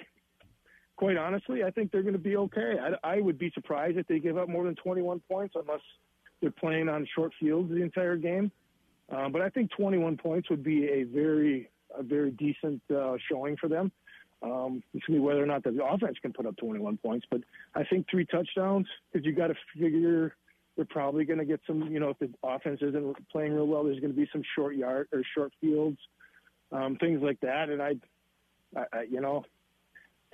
quite 0.96 1.16
honestly, 1.16 1.64
I 1.64 1.70
think 1.70 1.90
they're 1.90 2.02
going 2.02 2.14
to 2.14 2.18
be 2.18 2.36
okay. 2.36 2.76
I, 2.80 3.16
I 3.16 3.20
would 3.20 3.38
be 3.38 3.50
surprised 3.54 3.98
if 3.98 4.06
they 4.06 4.18
give 4.18 4.38
up 4.38 4.48
more 4.48 4.64
than 4.64 4.74
21 4.76 5.20
points 5.30 5.54
unless 5.56 5.80
they're 6.40 6.50
playing 6.50 6.88
on 6.88 7.06
short 7.14 7.32
fields 7.40 7.70
the 7.70 7.82
entire 7.82 8.16
game. 8.16 8.50
Um, 9.10 9.32
but 9.32 9.42
I 9.42 9.50
think 9.50 9.70
21 9.72 10.16
points 10.16 10.50
would 10.50 10.62
be 10.62 10.86
a 10.88 11.04
very 11.04 11.70
a 11.96 12.02
very 12.02 12.32
decent 12.32 12.82
uh, 12.94 13.16
showing 13.30 13.56
for 13.56 13.68
them. 13.68 13.92
Um, 14.42 14.82
it's 14.92 15.06
going 15.06 15.18
to 15.18 15.22
be 15.22 15.26
whether 15.26 15.42
or 15.42 15.46
not 15.46 15.62
the 15.62 15.78
offense 15.82 16.16
can 16.20 16.32
put 16.32 16.44
up 16.44 16.56
21 16.56 16.98
points. 16.98 17.26
But 17.30 17.40
I 17.74 17.84
think 17.84 18.06
three 18.10 18.26
touchdowns 18.26 18.86
because 19.12 19.24
you 19.24 19.32
got 19.32 19.48
to 19.48 19.54
figure 19.78 20.34
they're 20.76 20.84
probably 20.84 21.24
going 21.24 21.38
to 21.38 21.44
get 21.44 21.60
some. 21.66 21.82
You 21.90 22.00
know, 22.00 22.10
if 22.10 22.18
the 22.18 22.30
offense 22.42 22.80
isn't 22.82 23.28
playing 23.30 23.52
real 23.52 23.66
well, 23.66 23.84
there's 23.84 24.00
going 24.00 24.12
to 24.12 24.16
be 24.16 24.28
some 24.32 24.42
short 24.56 24.74
yard 24.74 25.08
or 25.12 25.22
short 25.34 25.52
fields, 25.60 25.98
um, 26.72 26.96
things 26.96 27.20
like 27.22 27.40
that. 27.40 27.68
And 27.68 27.80
I, 27.80 27.94
I, 28.76 28.84
I, 28.92 29.02
you 29.02 29.20
know, 29.20 29.44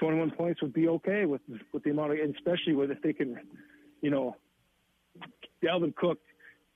21 0.01 0.33
points 0.33 0.63
would 0.63 0.73
be 0.73 0.89
okay 0.89 1.27
with 1.27 1.43
with 1.73 1.85
the 1.85 1.91
amount 1.91 2.13
of, 2.13 2.19
especially 2.35 2.75
with 2.75 2.91
if 2.91 3.01
they 3.03 3.13
can, 3.13 3.39
you 4.01 4.11
know, 4.11 4.37
Dalvin 5.63 5.95
Cook 5.95 6.19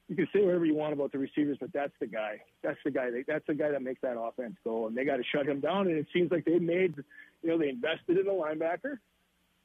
you 0.08 0.16
can 0.16 0.28
say 0.34 0.44
whatever 0.44 0.66
you 0.66 0.74
want 0.74 0.92
about 0.92 1.12
the 1.12 1.18
receivers, 1.18 1.56
but 1.60 1.72
that's 1.72 1.92
the 1.98 2.06
guy. 2.06 2.40
That's 2.62 2.78
the 2.84 2.90
guy. 2.90 3.10
That, 3.10 3.24
that's 3.26 3.46
the 3.46 3.54
guy 3.54 3.70
that 3.70 3.82
makes 3.82 4.02
that 4.02 4.18
offense 4.18 4.56
go, 4.62 4.86
and 4.86 4.96
they 4.96 5.04
got 5.04 5.16
to 5.16 5.22
shut 5.34 5.46
him 5.46 5.60
down. 5.60 5.86
And 5.86 5.96
it 5.96 6.06
seems 6.12 6.30
like 6.30 6.44
they 6.44 6.58
made, 6.58 6.94
you 7.42 7.48
know, 7.48 7.58
they 7.58 7.70
invested 7.70 8.18
in 8.18 8.26
a 8.26 8.30
linebacker, 8.30 8.98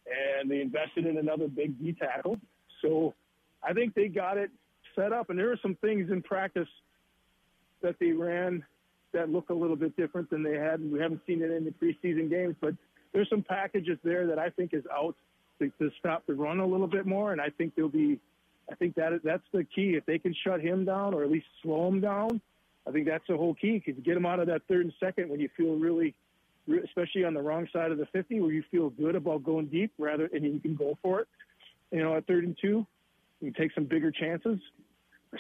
and 0.08 0.50
they 0.50 0.62
invested 0.62 1.06
in 1.06 1.18
another 1.18 1.48
big 1.48 1.78
D 1.78 1.94
tackle. 1.94 2.38
So 2.82 3.14
I 3.62 3.74
think 3.74 3.96
they 3.96 4.08
got 4.08 4.38
it 4.38 4.50
set 4.96 5.12
up. 5.12 5.30
And 5.30 5.38
there 5.38 5.52
are 5.52 5.60
some 5.62 5.76
things 5.76 6.10
in 6.10 6.22
practice 6.22 6.70
that 7.82 7.96
they 8.00 8.12
ran 8.12 8.64
that 9.12 9.30
look 9.30 9.50
a 9.50 9.54
little 9.54 9.76
bit 9.76 9.98
different 9.98 10.30
than 10.30 10.44
they 10.44 10.56
had. 10.56 10.80
We 10.90 11.00
haven't 11.00 11.22
seen 11.28 11.42
it 11.42 11.52
in 11.52 11.66
the 11.66 11.72
preseason 11.72 12.30
games, 12.30 12.56
but 12.62 12.76
there's 13.14 13.30
some 13.30 13.44
packages 13.44 13.98
there 14.04 14.28
that 14.28 14.40
I 14.40 14.50
think 14.50 14.74
is 14.74 14.84
out 14.94 15.16
to, 15.60 15.72
to 15.80 15.92
stop 16.00 16.26
the 16.28 16.34
run 16.34 16.60
a 16.60 16.66
little 16.66 16.88
bit 16.88 17.06
more, 17.06 17.32
and 17.32 17.42
I 17.42 17.50
think 17.50 17.76
they'll 17.76 17.90
be 17.90 18.20
I 18.72 18.76
think 18.76 18.96
that 18.96 19.22
that's 19.24 19.44
the 19.52 19.64
key. 19.64 19.96
If 19.96 20.06
they 20.06 20.20
can 20.20 20.36
shut 20.44 20.62
him 20.62 20.86
down 20.86 21.14
or 21.14 21.24
at 21.24 21.32
least 21.32 21.48
slow 21.64 21.88
him 21.88 22.02
down, 22.02 22.42
I 22.88 22.92
think 22.92 23.08
that's 23.08 23.26
the 23.28 23.38
whole 23.38 23.54
key. 23.54 23.82
Because 23.84 24.02
get 24.04 24.16
him 24.16 24.26
out 24.26 24.40
of 24.40 24.48
that 24.48 24.62
third 24.68 24.86
and 24.86 24.94
second 25.00 25.30
when 25.30 25.40
you 25.40 25.50
feel 25.58 25.76
really, 25.76 26.16
especially 26.84 27.24
on 27.24 27.34
the 27.34 27.42
wrong 27.42 27.68
side 27.74 27.92
of 27.92 27.98
the 27.98 28.06
50, 28.08 28.42
where 28.42 28.52
you 28.52 28.64
feel 28.70 28.90
good 28.90 29.16
about 29.16 29.44
going 29.44 29.68
deep 29.68 29.92
rather, 29.98 30.30
and 30.32 30.44
you 30.44 30.60
can 30.60 30.76
go 30.76 30.98
for 31.02 31.22
it. 31.22 31.28
You 31.92 32.04
know, 32.04 32.16
at 32.16 32.28
third 32.28 32.44
and 32.44 32.56
two, 32.62 32.86
you 33.42 33.52
take 33.52 33.74
some 33.74 33.86
bigger 33.86 34.12
chances. 34.12 34.60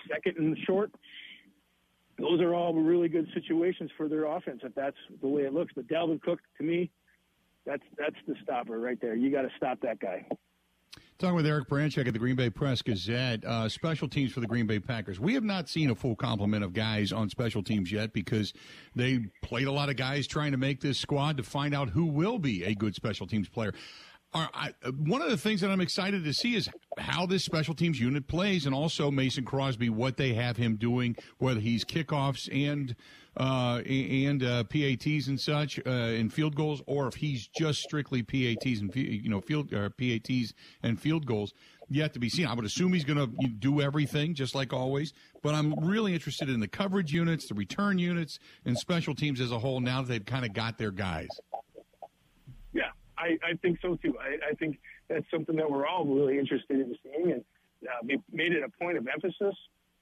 Second 0.08 0.38
and 0.38 0.58
short, 0.65 0.91
those 2.17 2.41
are 2.41 2.53
all 2.53 2.73
really 2.73 3.10
good 3.10 3.27
situations 3.34 3.91
for 3.97 4.08
their 4.08 4.25
offense 4.25 4.62
if 4.63 4.73
that's 4.75 4.97
the 5.21 5.27
way 5.27 5.43
it 5.43 5.53
looks. 5.53 5.73
But 5.75 5.88
Dalvin 5.88 6.21
Cook, 6.21 6.39
to 6.58 6.63
me, 6.63 6.89
that's 7.69 7.84
that's 7.97 8.15
the 8.27 8.36
stopper 8.43 8.79
right 8.79 8.99
there. 8.99 9.15
You 9.15 9.32
got 9.32 9.43
to 9.43 9.51
stop 9.55 9.79
that 9.82 9.99
guy. 9.99 10.25
Talking 11.19 11.36
with 11.36 11.45
Eric 11.45 11.67
Baranczyk 11.67 12.08
at 12.08 12.13
the 12.13 12.19
Green 12.19 12.38
Bay 12.38 12.49
Press 12.49 12.82
Gazette, 12.82 13.43
uh, 13.43 13.67
special 13.67 14.08
teams 14.08 14.32
for 14.32 14.39
the 14.39 14.47
Green 14.47 14.65
Bay 14.65 14.79
Packers. 14.79 15.19
We 15.19 15.34
have 15.34 15.43
not 15.43 15.67
seen 15.67 15.89
a 15.89 15.95
full 15.95 16.15
complement 16.15 16.63
of 16.63 16.71
guys 16.71 17.12
on 17.12 17.29
special 17.29 17.62
teams 17.62 17.91
yet 17.91 18.13
because 18.13 18.53
they 18.95 19.19
played 19.43 19.67
a 19.67 19.71
lot 19.71 19.89
of 19.89 19.97
guys 19.97 20.27
trying 20.27 20.53
to 20.53 20.58
make 20.58 20.79
this 20.79 20.97
squad 20.97 21.36
to 21.38 21.43
find 21.43 21.75
out 21.75 21.89
who 21.89 22.05
will 22.05 22.39
be 22.39 22.63
a 22.63 22.73
good 22.73 22.95
special 22.95 23.27
teams 23.27 23.49
player. 23.49 23.73
I, 24.32 24.73
one 24.95 25.23
of 25.23 25.32
the 25.32 25.38
things 25.38 25.62
that 25.62 25.71
I'm 25.71 25.82
excited 25.82 26.23
to 26.23 26.34
see 26.34 26.55
is 26.55 26.69
how 26.99 27.25
this 27.25 27.43
special 27.43 27.73
teams 27.73 27.99
unit 27.99 28.27
plays, 28.27 28.67
and 28.67 28.75
also 28.75 29.10
Mason 29.10 29.43
Crosby, 29.43 29.89
what 29.89 30.17
they 30.17 30.36
have 30.36 30.55
him 30.55 30.75
doing, 30.75 31.15
whether 31.39 31.60
he's 31.60 31.84
kickoffs 31.84 32.47
and 32.53 32.95
uh, 33.39 33.80
and 33.88 34.43
uh, 34.43 34.63
PATs 34.65 35.28
and 35.28 35.39
such 35.39 35.80
uh, 35.88 35.89
in 35.89 36.30
field 36.30 36.56
goals, 36.56 36.82
or 36.86 37.08
if 37.08 37.15
he's 37.15 37.47
just 37.47 37.80
strictly 37.80 38.21
PATs 38.21 38.82
and 38.82 38.93
you 38.93 39.30
know 39.30 39.39
field 39.39 39.73
uh, 39.73 39.89
PATs 39.89 40.54
and 40.84 40.99
field 40.99 41.25
goals. 41.25 41.54
Yet 41.91 42.13
to 42.13 42.19
be 42.19 42.30
seen. 42.30 42.45
I 42.45 42.54
would 42.54 42.65
assume 42.65 42.93
he's 42.93 43.04
going 43.04 43.17
to 43.17 43.47
do 43.47 43.82
everything 43.82 44.36
just 44.36 44.54
like 44.54 44.73
always, 44.73 45.12
but 45.41 45.56
I'm 45.56 45.73
really 45.84 46.13
interested 46.13 46.47
in 46.47 46.60
the 46.60 46.67
coverage 46.67 47.12
units, 47.12 47.47
the 47.47 47.56
return 47.56 47.97
units, 47.97 48.38
and 48.63 48.78
special 48.78 49.15
teams 49.15 49.41
as 49.41 49.52
a 49.52 49.58
whole. 49.58 49.80
Now 49.80 50.04
that 50.04 50.08
they've 50.08 50.25
kind 50.25 50.45
of 50.45 50.54
got 50.54 50.78
their 50.78 50.91
guys. 50.91 51.30
Yeah, 52.73 52.91
I, 53.17 53.39
I 53.43 53.56
think 53.63 53.80
so 53.82 53.95
too. 53.95 54.15
I, 54.21 54.52
I 54.52 54.54
think 54.54 54.78
that's 55.08 55.25
something 55.32 55.56
that 55.56 55.71
we're 55.71 55.88
all 55.88 56.06
really 56.06 56.38
interested 56.38 56.80
in 56.80 56.95
seeing, 57.02 57.32
and 57.32 57.43
uh, 57.88 57.91
we 58.04 58.19
made 58.32 58.52
it 58.52 58.62
a 58.62 58.69
point 58.69 58.95
of 58.95 59.08
emphasis 59.08 59.56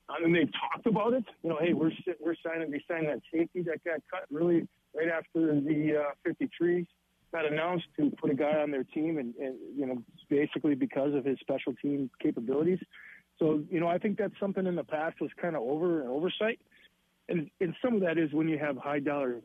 I 0.09 0.21
mean, 0.21 0.33
they've 0.33 0.51
talked 0.53 0.85
about 0.87 1.13
it. 1.13 1.25
You 1.43 1.49
know, 1.49 1.57
hey, 1.59 1.73
we're 1.73 1.91
we're 2.19 2.35
signing. 2.45 2.71
They 2.71 2.83
signed 2.87 3.07
that 3.07 3.21
safety 3.33 3.61
that 3.63 3.83
got 3.83 3.99
cut 4.09 4.25
really 4.31 4.67
right 4.95 5.09
after 5.09 5.59
the 5.59 6.05
uh, 6.07 6.11
53 6.23 6.87
got 7.31 7.45
announced 7.45 7.85
to 7.97 8.09
put 8.21 8.31
a 8.31 8.33
guy 8.33 8.61
on 8.61 8.71
their 8.71 8.83
team, 8.83 9.17
and, 9.17 9.35
and 9.35 9.55
you 9.75 9.85
know, 9.85 10.01
basically 10.29 10.75
because 10.75 11.13
of 11.13 11.25
his 11.25 11.37
special 11.39 11.73
team 11.81 12.09
capabilities. 12.21 12.79
So, 13.37 13.63
you 13.69 13.79
know, 13.79 13.87
I 13.87 13.97
think 13.97 14.17
that's 14.17 14.33
something 14.39 14.65
in 14.65 14.75
the 14.75 14.83
past 14.83 15.19
was 15.21 15.29
kind 15.39 15.55
of 15.55 15.61
over 15.61 16.01
an 16.01 16.07
oversight, 16.07 16.59
and 17.29 17.49
and 17.59 17.75
some 17.83 17.95
of 17.95 18.01
that 18.01 18.17
is 18.17 18.31
when 18.33 18.47
you 18.47 18.57
have 18.57 18.77
high 18.77 18.99
dollar, 18.99 19.41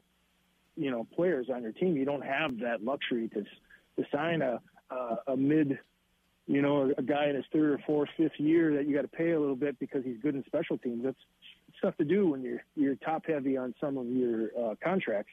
you 0.76 0.90
know, 0.90 1.06
players 1.14 1.48
on 1.52 1.62
your 1.62 1.72
team, 1.72 1.96
you 1.96 2.04
don't 2.04 2.24
have 2.24 2.58
that 2.60 2.82
luxury 2.82 3.28
to 3.30 3.42
to 3.42 4.08
sign 4.10 4.42
a 4.42 4.60
a, 4.90 5.32
a 5.32 5.36
mid 5.36 5.78
you 6.46 6.60
know, 6.60 6.92
a 6.96 7.02
guy 7.02 7.28
in 7.28 7.36
his 7.36 7.44
third 7.52 7.72
or 7.72 7.80
fourth, 7.86 8.08
fifth 8.16 8.38
year 8.38 8.74
that 8.74 8.86
you 8.86 8.94
got 8.94 9.02
to 9.02 9.08
pay 9.08 9.30
a 9.30 9.40
little 9.40 9.56
bit 9.56 9.78
because 9.78 10.04
he's 10.04 10.18
good 10.22 10.34
in 10.34 10.44
special 10.44 10.76
teams. 10.76 11.04
That's 11.04 11.16
tough 11.80 11.96
to 11.96 12.04
do 12.04 12.30
when 12.30 12.42
you're 12.42 12.62
you're 12.76 12.94
top 12.96 13.24
heavy 13.26 13.56
on 13.56 13.74
some 13.80 13.96
of 13.98 14.06
your 14.06 14.48
uh, 14.58 14.74
contracts. 14.82 15.32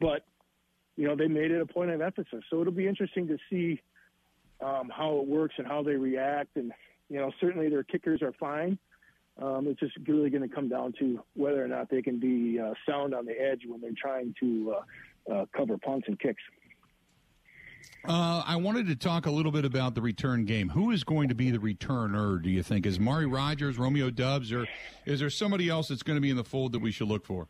But 0.00 0.24
you 0.96 1.06
know, 1.06 1.16
they 1.16 1.28
made 1.28 1.50
it 1.50 1.60
a 1.60 1.66
point 1.66 1.90
of 1.90 2.00
emphasis, 2.00 2.44
so 2.50 2.60
it'll 2.60 2.72
be 2.72 2.86
interesting 2.86 3.28
to 3.28 3.38
see 3.48 3.80
um, 4.60 4.90
how 4.94 5.18
it 5.18 5.26
works 5.26 5.54
and 5.58 5.66
how 5.66 5.82
they 5.82 5.94
react. 5.94 6.56
And 6.56 6.72
you 7.08 7.18
know, 7.18 7.30
certainly 7.40 7.68
their 7.68 7.82
kickers 7.82 8.22
are 8.22 8.32
fine. 8.38 8.78
Um, 9.40 9.66
it's 9.66 9.80
just 9.80 9.96
really 10.06 10.28
going 10.28 10.46
to 10.46 10.54
come 10.54 10.68
down 10.68 10.92
to 10.98 11.22
whether 11.34 11.64
or 11.64 11.68
not 11.68 11.88
they 11.90 12.02
can 12.02 12.20
be 12.20 12.60
uh, 12.60 12.74
sound 12.86 13.14
on 13.14 13.24
the 13.24 13.32
edge 13.32 13.62
when 13.66 13.80
they're 13.80 13.90
trying 14.00 14.34
to 14.40 14.74
uh, 14.76 15.32
uh, 15.32 15.46
cover 15.56 15.78
punts 15.78 16.06
and 16.08 16.20
kicks. 16.20 16.42
Uh, 18.04 18.42
I 18.46 18.56
wanted 18.56 18.86
to 18.88 18.96
talk 18.96 19.26
a 19.26 19.30
little 19.30 19.52
bit 19.52 19.64
about 19.64 19.94
the 19.94 20.02
return 20.02 20.44
game. 20.44 20.70
Who 20.70 20.90
is 20.90 21.04
going 21.04 21.28
to 21.28 21.34
be 21.34 21.50
the 21.50 21.58
returner, 21.58 22.42
do 22.42 22.50
you 22.50 22.62
think? 22.62 22.84
Is 22.84 22.98
Mari 22.98 23.26
Rodgers, 23.26 23.78
Romeo 23.78 24.10
Doubs, 24.10 24.52
or 24.52 24.66
is 25.06 25.20
there 25.20 25.30
somebody 25.30 25.68
else 25.68 25.88
that's 25.88 26.02
going 26.02 26.16
to 26.16 26.20
be 26.20 26.30
in 26.30 26.36
the 26.36 26.44
fold 26.44 26.72
that 26.72 26.80
we 26.80 26.90
should 26.90 27.08
look 27.08 27.24
for? 27.24 27.48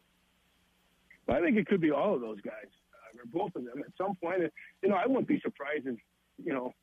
I 1.28 1.40
think 1.40 1.56
it 1.56 1.66
could 1.66 1.80
be 1.80 1.90
all 1.90 2.14
of 2.14 2.20
those 2.20 2.40
guys, 2.42 2.66
uh, 2.92 3.18
or 3.18 3.24
both 3.32 3.56
of 3.56 3.64
them 3.64 3.78
at 3.78 3.92
some 3.96 4.14
point. 4.16 4.42
You 4.82 4.88
know, 4.90 4.96
I 4.96 5.06
wouldn't 5.06 5.28
be 5.28 5.40
surprised 5.40 5.86
if, 5.86 5.96
you 6.44 6.52
know, 6.52 6.74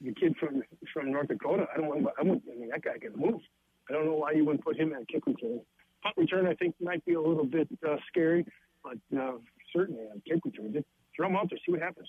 the 0.00 0.14
kid 0.14 0.34
from 0.38 0.62
from 0.94 1.12
North 1.12 1.28
Dakota, 1.28 1.66
I 1.74 1.78
don't 1.78 2.06
I 2.18 2.22
wouldn't, 2.22 2.44
I 2.50 2.58
mean, 2.58 2.70
that 2.70 2.82
guy 2.82 2.98
can 2.98 3.12
move. 3.20 3.40
I 3.88 3.92
don't 3.92 4.06
know 4.06 4.14
why 4.14 4.32
you 4.32 4.44
wouldn't 4.44 4.64
put 4.64 4.78
him 4.78 4.92
in 4.92 5.02
a 5.02 5.04
kick 5.04 5.26
return. 5.26 5.60
Punt 6.02 6.16
return, 6.16 6.46
I 6.46 6.54
think, 6.54 6.74
might 6.80 7.04
be 7.04 7.14
a 7.14 7.20
little 7.20 7.44
bit 7.44 7.68
uh, 7.86 7.96
scary, 8.08 8.46
but 8.82 8.96
uh, 9.18 9.32
certainly 9.74 10.04
a 10.04 10.20
kick 10.28 10.42
return. 10.44 10.82
Throw 11.20 11.28
them 11.28 11.36
out 11.36 11.50
there, 11.50 11.58
see 11.66 11.72
what 11.72 11.82
happens. 11.82 12.08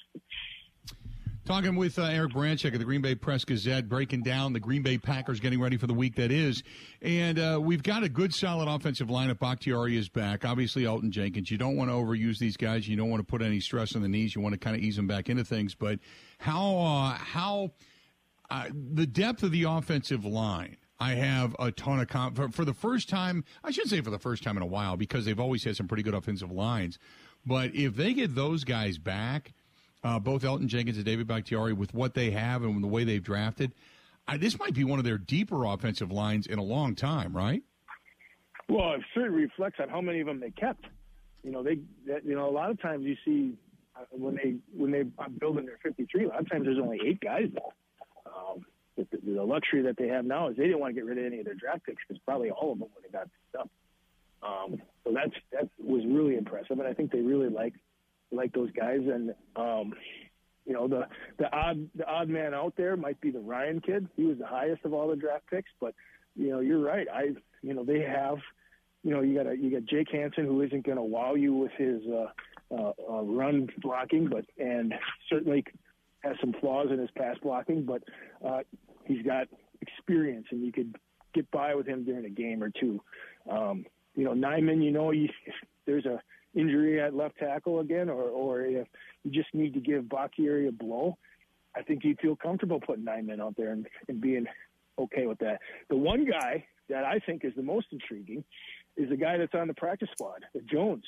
Talking 1.43 1.75
with 1.75 1.99
uh, 1.99 2.03
Eric 2.03 2.31
Baranczyk 2.31 2.71
of 2.71 2.79
the 2.79 2.85
Green 2.85 3.01
Bay 3.01 3.13
Press 3.13 3.43
Gazette, 3.43 3.89
breaking 3.89 4.23
down 4.23 4.53
the 4.53 4.59
Green 4.61 4.83
Bay 4.83 4.97
Packers 4.97 5.41
getting 5.41 5.59
ready 5.59 5.75
for 5.75 5.85
the 5.85 5.93
week 5.93 6.15
that 6.15 6.31
is. 6.31 6.63
And 7.01 7.37
uh, 7.37 7.59
we've 7.61 7.83
got 7.83 8.03
a 8.03 8.09
good, 8.09 8.33
solid 8.33 8.73
offensive 8.73 9.09
lineup. 9.09 9.39
Bakhtiari 9.39 9.97
is 9.97 10.07
back. 10.07 10.45
Obviously, 10.45 10.83
Elgton 10.83 11.09
Jenkins. 11.09 11.51
You 11.51 11.57
don't 11.57 11.75
want 11.75 11.89
to 11.89 11.93
overuse 11.93 12.37
these 12.37 12.55
guys. 12.55 12.87
You 12.87 12.95
don't 12.95 13.09
want 13.09 13.19
to 13.19 13.29
put 13.29 13.41
any 13.41 13.59
stress 13.59 13.97
on 13.97 14.01
the 14.01 14.07
knees. 14.07 14.33
You 14.33 14.39
want 14.39 14.53
to 14.53 14.59
kind 14.59 14.77
of 14.77 14.81
ease 14.81 14.95
them 14.95 15.07
back 15.07 15.27
into 15.27 15.43
things. 15.43 15.75
But 15.75 15.99
how, 16.37 16.77
uh, 16.77 17.17
how, 17.17 17.71
uh, 18.49 18.69
the 18.71 19.05
depth 19.05 19.43
of 19.43 19.51
the 19.51 19.63
offensive 19.63 20.23
line. 20.23 20.77
I 21.01 21.15
have 21.15 21.55
a 21.57 21.71
ton 21.71 21.99
of 21.99 22.07
com- 22.07 22.35
for, 22.35 22.49
for 22.49 22.63
the 22.63 22.75
first 22.75 23.09
time. 23.09 23.43
I 23.63 23.71
should 23.71 23.89
say 23.89 23.99
for 24.01 24.11
the 24.11 24.19
first 24.19 24.43
time 24.43 24.55
in 24.55 24.63
a 24.63 24.67
while 24.67 24.95
because 24.95 25.25
they've 25.25 25.39
always 25.39 25.63
had 25.63 25.75
some 25.75 25.87
pretty 25.87 26.03
good 26.03 26.13
offensive 26.13 26.51
lines. 26.51 26.99
But 27.45 27.75
if 27.75 27.95
they 27.95 28.13
get 28.13 28.35
those 28.35 28.63
guys 28.63 28.97
back, 28.97 29.53
uh, 30.03 30.19
both 30.19 30.43
Elgton 30.43 30.67
Jenkins 30.67 30.97
and 30.97 31.05
David 31.05 31.27
Bakhtiari, 31.27 31.73
with 31.73 31.93
what 31.93 32.13
they 32.13 32.31
have 32.31 32.63
and 32.63 32.83
the 32.83 32.87
way 32.87 33.03
they've 33.03 33.23
drafted, 33.23 33.73
uh, 34.27 34.37
this 34.37 34.57
might 34.59 34.73
be 34.73 34.83
one 34.83 34.99
of 34.99 35.05
their 35.05 35.17
deeper 35.17 35.65
offensive 35.65 36.11
lines 36.11 36.47
in 36.47 36.59
a 36.59 36.63
long 36.63 36.95
time, 36.95 37.35
right? 37.35 37.61
Well, 38.69 38.93
it 38.93 39.01
certainly 39.13 39.43
reflects 39.43 39.79
on 39.79 39.89
how 39.89 40.01
many 40.01 40.21
of 40.21 40.27
them 40.27 40.39
they 40.39 40.51
kept. 40.51 40.85
You 41.43 41.51
know, 41.51 41.63
they, 41.63 41.79
that, 42.07 42.23
you 42.23 42.35
know, 42.35 42.47
a 42.47 42.51
lot 42.51 42.69
of 42.69 42.81
times 42.81 43.05
you 43.05 43.17
see 43.25 43.57
uh, 43.95 44.05
when 44.11 44.35
they 44.35 44.55
when 44.75 44.91
they 44.91 45.03
are 45.17 45.29
building 45.29 45.65
their 45.65 45.79
53, 45.83 46.25
a 46.25 46.27
lot 46.29 46.39
of 46.39 46.49
times 46.49 46.65
there's 46.65 46.77
only 46.77 46.99
eight 47.05 47.19
guys 47.19 47.49
though. 47.53 47.73
Um, 48.25 48.65
the, 48.95 49.07
the 49.23 49.43
luxury 49.43 49.81
that 49.81 49.97
they 49.97 50.07
have 50.07 50.25
now 50.25 50.49
is 50.49 50.57
they 50.57 50.63
didn't 50.63 50.79
want 50.79 50.93
to 50.93 51.01
get 51.01 51.05
rid 51.05 51.17
of 51.17 51.25
any 51.25 51.39
of 51.39 51.45
their 51.45 51.55
draft 51.55 51.85
picks 51.85 52.01
because 52.07 52.21
probably 52.25 52.51
all 52.51 52.73
of 52.73 52.79
them 52.79 52.87
would 52.95 53.03
have 53.03 53.11
got 53.11 53.23
picked 53.23 53.61
up. 53.61 53.69
Um, 54.43 54.81
so 55.03 55.13
that's 55.13 55.33
that 55.51 55.69
was 55.79 56.03
really 56.05 56.35
impressive, 56.35 56.79
and 56.79 56.87
I 56.87 56.93
think 56.93 57.11
they 57.11 57.21
really 57.21 57.49
like 57.49 57.73
like 58.31 58.53
those 58.53 58.71
guys, 58.71 59.01
and 59.01 59.33
um, 59.55 59.93
you 60.65 60.73
know 60.73 60.87
the 60.87 61.07
the 61.37 61.51
odd 61.53 61.87
the 61.95 62.05
odd 62.05 62.29
man 62.29 62.53
out 62.53 62.73
there 62.77 62.95
might 62.97 63.19
be 63.21 63.31
the 63.31 63.39
Ryan 63.39 63.81
kid. 63.81 64.07
He 64.15 64.23
was 64.23 64.37
the 64.37 64.47
highest 64.47 64.85
of 64.85 64.93
all 64.93 65.09
the 65.09 65.15
draft 65.15 65.45
picks, 65.49 65.69
but 65.79 65.93
you 66.35 66.49
know 66.49 66.59
you're 66.59 66.81
right. 66.81 67.07
I 67.13 67.31
you 67.61 67.73
know 67.73 67.83
they 67.83 68.01
have 68.01 68.37
you 69.03 69.11
know 69.11 69.21
you 69.21 69.35
got 69.35 69.47
a, 69.47 69.55
you 69.55 69.71
got 69.71 69.85
Jake 69.85 70.07
Hanson 70.11 70.45
who 70.45 70.61
isn't 70.61 70.85
going 70.85 70.97
to 70.97 71.03
wow 71.03 71.35
you 71.35 71.53
with 71.53 71.71
his 71.77 72.01
uh, 72.07 72.75
uh, 72.75 72.93
uh, 73.09 73.21
run 73.21 73.69
blocking, 73.81 74.27
but 74.29 74.45
and 74.57 74.93
certainly 75.29 75.65
has 76.23 76.35
some 76.39 76.53
flaws 76.59 76.87
in 76.91 76.99
his 76.99 77.09
pass 77.17 77.35
blocking, 77.41 77.83
but 77.83 78.03
uh, 78.45 78.59
he's 79.05 79.25
got 79.25 79.47
experience, 79.81 80.45
and 80.51 80.63
you 80.63 80.71
could 80.71 80.95
get 81.33 81.49
by 81.51 81.75
with 81.75 81.87
him 81.87 82.03
during 82.03 82.25
a 82.25 82.29
game 82.29 82.63
or 82.63 82.69
two. 82.69 83.01
Um, 83.49 83.85
you 84.15 84.23
know, 84.23 84.33
Nijman, 84.33 84.83
you 84.83 84.91
know, 84.91 85.11
you, 85.11 85.29
if 85.45 85.53
there's 85.85 86.05
a 86.05 86.21
injury 86.53 87.01
at 87.01 87.15
left 87.15 87.37
tackle 87.37 87.79
again, 87.79 88.09
or 88.09 88.23
or 88.23 88.61
if 88.61 88.87
you 89.23 89.31
just 89.31 89.53
need 89.53 89.73
to 89.73 89.79
give 89.79 90.09
Bakhtiari 90.09 90.67
a 90.67 90.71
blow, 90.71 91.17
I 91.75 91.81
think 91.81 92.03
you'd 92.03 92.19
feel 92.19 92.35
comfortable 92.35 92.79
putting 92.79 93.05
Nijman 93.05 93.39
out 93.39 93.55
there 93.57 93.71
and, 93.71 93.87
and 94.07 94.19
being 94.19 94.45
okay 94.99 95.25
with 95.25 95.39
that. 95.39 95.59
The 95.89 95.95
one 95.95 96.25
guy 96.25 96.65
that 96.89 97.05
I 97.05 97.19
think 97.19 97.45
is 97.45 97.53
the 97.55 97.63
most 97.63 97.87
intriguing 97.91 98.43
is 98.97 99.09
the 99.09 99.17
guy 99.17 99.37
that's 99.37 99.53
on 99.53 99.67
the 99.67 99.73
practice 99.73 100.09
squad, 100.11 100.43
the 100.53 100.61
Jones. 100.61 101.05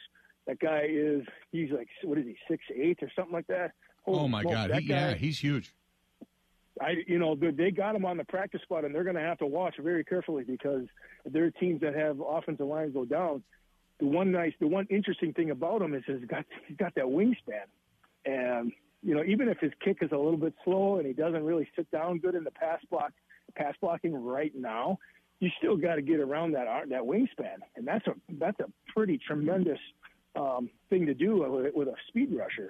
That 0.47 0.59
guy 0.59 0.87
is 0.89 1.23
he's 1.51 1.71
like 1.71 1.87
what 2.03 2.17
is 2.17 2.25
he 2.25 2.35
six 2.49 2.63
eight 2.75 2.99
or 3.01 3.11
something 3.15 3.33
like 3.33 3.47
that. 3.47 3.71
Holy 4.03 4.19
oh 4.19 4.27
my 4.27 4.43
god, 4.43 4.71
he, 4.71 4.87
guy, 4.87 4.95
yeah, 4.95 5.13
he's 5.13 5.39
huge. 5.39 5.73
I, 6.81 6.95
you 7.07 7.19
know, 7.19 7.35
they 7.35 7.71
got 7.71 7.95
him 7.95 8.05
on 8.05 8.17
the 8.17 8.23
practice 8.23 8.61
squad, 8.63 8.83
and 8.83 8.93
they're 8.93 9.03
going 9.03 9.15
to 9.15 9.21
have 9.21 9.37
to 9.39 9.45
watch 9.45 9.75
very 9.79 10.03
carefully 10.03 10.43
because 10.43 10.85
there 11.25 11.45
are 11.45 11.51
teams 11.51 11.81
that 11.81 11.95
have 11.95 12.19
offensive 12.19 12.65
lines 12.65 12.93
go 12.93 13.05
down. 13.05 13.43
The 13.99 14.07
one 14.07 14.31
nice, 14.31 14.53
the 14.59 14.67
one 14.67 14.87
interesting 14.89 15.33
thing 15.33 15.51
about 15.51 15.81
him 15.81 15.93
is 15.93 16.03
he's 16.07 16.25
got 16.27 16.45
he's 16.67 16.77
got 16.77 16.95
that 16.95 17.05
wingspan, 17.05 17.67
and 18.25 18.71
you 19.03 19.13
know, 19.13 19.23
even 19.23 19.49
if 19.49 19.59
his 19.59 19.71
kick 19.83 19.97
is 20.01 20.11
a 20.11 20.17
little 20.17 20.37
bit 20.37 20.53
slow 20.63 20.97
and 20.97 21.05
he 21.05 21.13
doesn't 21.13 21.43
really 21.43 21.67
sit 21.75 21.89
down 21.91 22.17
good 22.17 22.35
in 22.35 22.43
the 22.43 22.51
pass 22.51 22.79
block, 22.89 23.11
pass 23.55 23.75
blocking 23.79 24.15
right 24.15 24.53
now, 24.55 24.97
you 25.39 25.49
still 25.59 25.77
got 25.77 25.95
to 25.95 26.01
get 26.01 26.19
around 26.19 26.53
that 26.53 26.65
that 26.89 27.01
wingspan, 27.01 27.57
and 27.75 27.87
that's 27.87 28.07
a 28.07 28.13
that's 28.39 28.59
a 28.59 28.65
pretty 28.93 29.19
tremendous 29.19 29.79
um, 30.35 30.69
thing 30.89 31.05
to 31.05 31.13
do 31.13 31.37
with, 31.37 31.73
with 31.75 31.87
a 31.87 31.95
speed 32.07 32.29
rusher. 32.35 32.69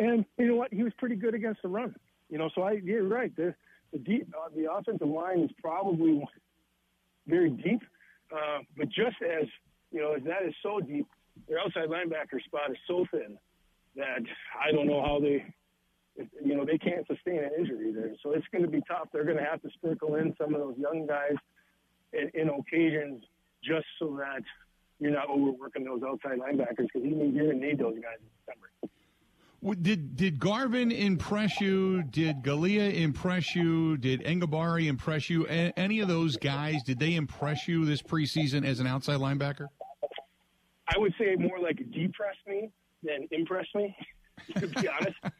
And 0.00 0.24
you 0.38 0.48
know 0.48 0.56
what? 0.56 0.72
He 0.72 0.82
was 0.82 0.92
pretty 0.98 1.16
good 1.16 1.34
against 1.34 1.62
the 1.62 1.68
run. 1.68 1.94
You 2.28 2.38
know, 2.38 2.50
so 2.54 2.62
I 2.62 2.72
you're 2.72 3.04
right. 3.04 3.34
The 3.36 3.54
the 3.92 3.98
deep 3.98 4.32
uh, 4.36 4.48
the 4.54 4.70
offensive 4.72 5.08
line 5.08 5.40
is 5.40 5.50
probably 5.62 6.24
very 7.26 7.50
deep, 7.50 7.82
uh, 8.32 8.58
but 8.76 8.88
just 8.88 9.16
as 9.22 9.46
you 9.92 10.00
know, 10.00 10.14
as 10.14 10.22
that 10.24 10.42
is 10.46 10.54
so 10.62 10.80
deep, 10.80 11.06
their 11.48 11.58
outside 11.58 11.88
linebacker 11.88 12.42
spot 12.44 12.70
is 12.70 12.76
so 12.86 13.06
thin 13.10 13.38
that 13.96 14.20
I 14.60 14.72
don't 14.72 14.86
know 14.86 15.02
how 15.02 15.20
they, 15.20 15.44
you 16.44 16.56
know, 16.56 16.64
they 16.64 16.78
can't 16.78 17.06
sustain 17.06 17.38
an 17.38 17.50
injury 17.58 17.92
there. 17.92 18.12
So 18.22 18.32
it's 18.32 18.46
going 18.52 18.64
to 18.64 18.70
be 18.70 18.82
tough. 18.88 19.08
They're 19.12 19.24
going 19.24 19.38
to 19.38 19.44
have 19.44 19.62
to 19.62 19.70
sprinkle 19.70 20.16
in 20.16 20.34
some 20.38 20.54
of 20.54 20.60
those 20.60 20.76
young 20.76 21.06
guys 21.06 21.36
in, 22.12 22.30
in 22.34 22.48
occasions 22.48 23.24
just 23.64 23.86
so 23.98 24.16
that 24.18 24.42
you're 24.98 25.12
not 25.12 25.28
overworking 25.28 25.84
those 25.84 26.02
outside 26.06 26.38
linebackers 26.38 26.88
because 26.92 27.02
you're 27.02 27.44
going 27.44 27.60
to 27.60 27.66
need 27.66 27.78
those 27.78 27.96
guys. 27.96 28.18
Did 29.74 30.16
did 30.16 30.38
Garvin 30.38 30.92
impress 30.92 31.60
you? 31.60 32.04
Did 32.04 32.42
Galeai 32.42 33.00
impress 33.00 33.56
you? 33.56 33.96
Did 33.96 34.22
Enagbare 34.22 34.86
impress 34.86 35.28
you? 35.28 35.44
A- 35.48 35.72
any 35.76 35.98
of 36.00 36.08
those 36.08 36.36
guys 36.36 36.84
did 36.84 37.00
they 37.00 37.14
impress 37.14 37.66
you 37.66 37.84
this 37.84 38.00
preseason 38.00 38.64
as 38.64 38.78
an 38.78 38.86
outside 38.86 39.18
linebacker? 39.18 39.66
I 40.88 40.98
would 40.98 41.14
say 41.18 41.34
more 41.34 41.58
like 41.58 41.78
depress 41.90 42.36
me 42.46 42.70
than 43.02 43.26
impress 43.30 43.66
me. 43.74 43.96
To 44.58 44.66
be 44.68 44.86
honest, 44.86 45.16
uh, 45.24 45.30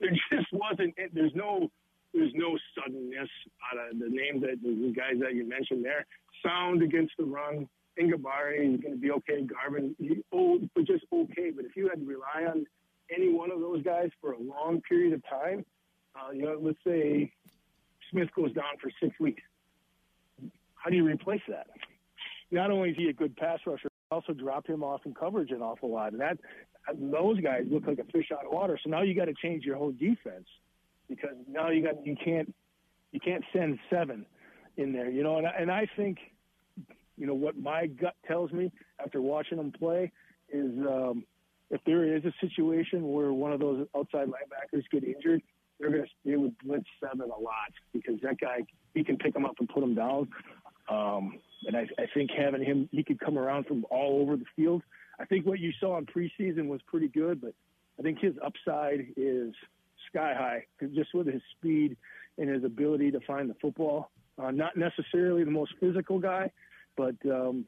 there 0.00 0.10
just 0.32 0.46
wasn't. 0.52 0.94
There's 1.12 1.34
no. 1.34 1.68
There's 2.14 2.32
no 2.34 2.56
suddenness 2.74 3.28
out 3.70 3.90
of 3.90 3.98
the 3.98 4.08
names 4.08 4.40
that 4.42 4.62
the 4.62 4.94
guys 4.96 5.20
that 5.20 5.34
you 5.34 5.46
mentioned 5.46 5.84
there. 5.84 6.06
Sound 6.42 6.82
against 6.82 7.12
the 7.18 7.24
run. 7.24 7.68
Enagbare 8.00 8.74
is 8.74 8.80
going 8.80 8.94
to 8.94 9.00
be 9.00 9.10
okay. 9.10 9.42
Garvin, 9.42 9.96
he, 9.98 10.22
oh, 10.32 10.60
just 10.86 11.04
okay. 11.12 11.50
But 11.54 11.64
if 11.64 11.76
you 11.76 11.88
had 11.88 11.98
to 11.98 12.06
rely 12.06 12.48
on 12.48 12.64
any 13.14 13.32
one 13.32 13.50
of 13.50 13.60
those 13.60 13.82
guys 13.82 14.10
for 14.20 14.32
a 14.32 14.40
long 14.40 14.80
period 14.88 15.12
of 15.12 15.22
time, 15.28 15.64
uh, 16.14 16.32
you 16.32 16.42
know, 16.42 16.58
let's 16.60 16.78
say 16.86 17.32
Smith 18.10 18.28
goes 18.34 18.52
down 18.52 18.76
for 18.80 18.90
six 19.02 19.18
weeks. 19.20 19.42
How 20.74 20.90
do 20.90 20.96
you 20.96 21.04
replace 21.04 21.42
that? 21.48 21.66
Not 22.50 22.70
only 22.70 22.90
is 22.90 22.96
he 22.96 23.08
a 23.08 23.12
good 23.12 23.36
pass 23.36 23.58
rusher, 23.66 23.88
also 24.10 24.32
drop 24.32 24.66
him 24.66 24.84
off 24.84 25.00
in 25.04 25.14
coverage 25.14 25.50
an 25.50 25.62
awful 25.62 25.90
lot, 25.90 26.12
and 26.12 26.20
that 26.20 26.38
those 26.94 27.40
guys 27.40 27.62
look 27.68 27.86
like 27.86 27.98
a 27.98 28.04
fish 28.04 28.30
out 28.32 28.46
of 28.46 28.52
water. 28.52 28.78
So 28.82 28.90
now 28.90 29.02
you 29.02 29.14
got 29.14 29.24
to 29.24 29.34
change 29.34 29.64
your 29.64 29.76
whole 29.76 29.90
defense 29.90 30.46
because 31.08 31.34
now 31.48 31.70
you 31.70 31.82
got 31.82 32.06
you 32.06 32.16
can't 32.22 32.54
you 33.12 33.20
can't 33.20 33.44
send 33.52 33.78
seven 33.90 34.24
in 34.76 34.92
there, 34.92 35.10
you 35.10 35.22
know. 35.22 35.38
And 35.38 35.46
I, 35.46 35.50
and 35.58 35.70
I 35.70 35.88
think 35.96 36.18
you 37.16 37.26
know 37.26 37.34
what 37.34 37.58
my 37.58 37.86
gut 37.86 38.14
tells 38.26 38.52
me 38.52 38.70
after 39.04 39.20
watching 39.20 39.58
them 39.58 39.72
play 39.72 40.12
is 40.52 40.70
um, 40.86 41.24
if 41.70 41.80
there 41.84 42.16
is 42.16 42.24
a 42.24 42.32
situation 42.40 43.08
where 43.12 43.32
one 43.32 43.52
of 43.52 43.60
those 43.60 43.86
outside 43.96 44.28
linebackers 44.28 44.84
get 44.90 45.04
injured, 45.04 45.42
they're 45.78 45.90
going 45.90 46.02
to 46.02 46.08
they 46.24 46.36
would 46.36 46.56
blitz 46.58 46.86
seven 47.00 47.30
a 47.30 47.40
lot 47.40 47.72
because 47.92 48.20
that 48.22 48.38
guy 48.40 48.60
he 48.94 49.04
can 49.04 49.16
pick 49.16 49.34
them 49.34 49.44
up 49.44 49.56
and 49.58 49.68
put 49.68 49.80
them 49.80 49.94
down. 49.94 50.28
Um, 50.88 51.38
and 51.66 51.76
I, 51.76 51.86
I 51.98 52.06
think 52.14 52.30
having 52.30 52.62
him, 52.62 52.88
he 52.92 53.02
could 53.02 53.18
come 53.18 53.36
around 53.36 53.66
from 53.66 53.84
all 53.90 54.20
over 54.22 54.36
the 54.36 54.44
field. 54.54 54.82
I 55.18 55.24
think 55.24 55.46
what 55.46 55.58
you 55.58 55.72
saw 55.80 55.98
in 55.98 56.06
preseason 56.06 56.68
was 56.68 56.80
pretty 56.86 57.08
good, 57.08 57.40
but 57.40 57.52
I 57.98 58.02
think 58.02 58.20
his 58.20 58.34
upside 58.44 59.06
is 59.16 59.52
sky 60.08 60.34
high 60.36 60.66
just 60.94 61.12
with 61.14 61.26
his 61.26 61.42
speed 61.58 61.96
and 62.38 62.48
his 62.48 62.64
ability 62.64 63.10
to 63.10 63.20
find 63.20 63.50
the 63.50 63.54
football. 63.54 64.10
Uh, 64.38 64.50
not 64.50 64.76
necessarily 64.76 65.44
the 65.44 65.50
most 65.50 65.72
physical 65.80 66.18
guy, 66.18 66.50
but 66.96 67.14
um, 67.24 67.64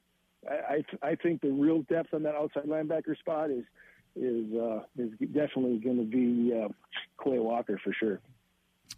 I, 0.48 0.84
I 1.02 1.14
think 1.14 1.40
the 1.40 1.50
real 1.50 1.82
depth 1.82 2.12
on 2.12 2.22
that 2.24 2.34
outside 2.34 2.64
linebacker 2.64 3.18
spot 3.18 3.50
is 3.50 3.64
is 4.16 4.52
uh, 4.54 4.80
is 4.96 5.10
definitely 5.32 5.78
going 5.78 5.98
to 5.98 6.04
be 6.04 6.52
uh, 6.54 6.68
Quay 7.22 7.38
Walker 7.38 7.80
for 7.82 7.92
sure. 7.92 8.20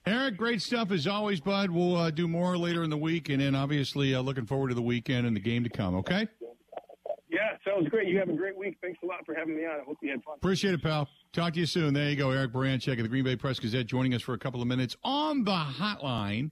Eric, 0.06 0.36
great 0.36 0.62
stuff 0.62 0.90
as 0.92 1.06
always, 1.06 1.40
bud. 1.40 1.70
We'll 1.70 1.96
uh, 1.96 2.10
do 2.10 2.26
more 2.26 2.56
later 2.56 2.82
in 2.82 2.90
the 2.90 2.96
week, 2.96 3.28
and 3.28 3.40
then 3.40 3.54
obviously 3.54 4.14
uh, 4.14 4.20
looking 4.22 4.46
forward 4.46 4.68
to 4.68 4.74
the 4.74 4.82
weekend 4.82 5.26
and 5.26 5.36
the 5.36 5.40
game 5.40 5.62
to 5.64 5.70
come. 5.70 5.94
Okay. 5.96 6.26
Yeah, 7.28 7.56
sounds 7.64 7.88
great. 7.88 8.08
You 8.08 8.18
have 8.18 8.28
a 8.28 8.32
great 8.32 8.56
week. 8.56 8.78
Thanks 8.80 8.98
a 9.02 9.06
lot 9.06 9.24
for 9.24 9.34
having 9.34 9.56
me 9.56 9.64
on. 9.64 9.80
I 9.80 9.84
hope 9.84 9.98
you 10.02 10.10
had 10.10 10.22
fun. 10.24 10.34
Appreciate 10.36 10.74
it, 10.74 10.82
pal. 10.82 11.08
Talk 11.32 11.52
to 11.52 11.60
you 11.60 11.66
soon. 11.66 11.94
There 11.94 12.08
you 12.08 12.16
go, 12.16 12.30
Eric 12.30 12.52
Baranczyk 12.52 12.96
of 12.96 13.02
the 13.02 13.08
Green 13.08 13.24
Bay 13.24 13.36
Press 13.36 13.60
Gazette, 13.60 13.86
joining 13.86 14.14
us 14.14 14.22
for 14.22 14.32
a 14.34 14.38
couple 14.38 14.60
of 14.60 14.66
minutes 14.66 14.96
on 15.04 15.44
the 15.44 15.52
hotline. 15.52 16.50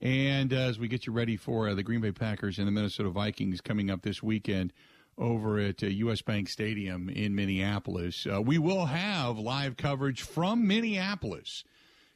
And 0.00 0.52
uh, 0.52 0.56
as 0.56 0.78
we 0.78 0.86
get 0.86 1.06
you 1.06 1.12
ready 1.12 1.36
for 1.36 1.70
uh, 1.70 1.74
the 1.74 1.82
Green 1.82 2.00
Bay 2.00 2.12
Packers 2.12 2.58
and 2.58 2.68
the 2.68 2.72
Minnesota 2.72 3.08
Vikings 3.08 3.60
coming 3.60 3.90
up 3.90 4.02
this 4.02 4.22
weekend 4.22 4.72
over 5.18 5.58
at 5.58 5.82
uh, 5.82 5.86
U.S. 5.86 6.22
Bank 6.22 6.48
Stadium 6.48 7.08
in 7.08 7.34
Minneapolis, 7.34 8.26
uh, 8.30 8.40
we 8.42 8.58
will 8.58 8.86
have 8.86 9.38
live 9.38 9.76
coverage 9.76 10.22
from 10.22 10.66
Minneapolis 10.66 11.64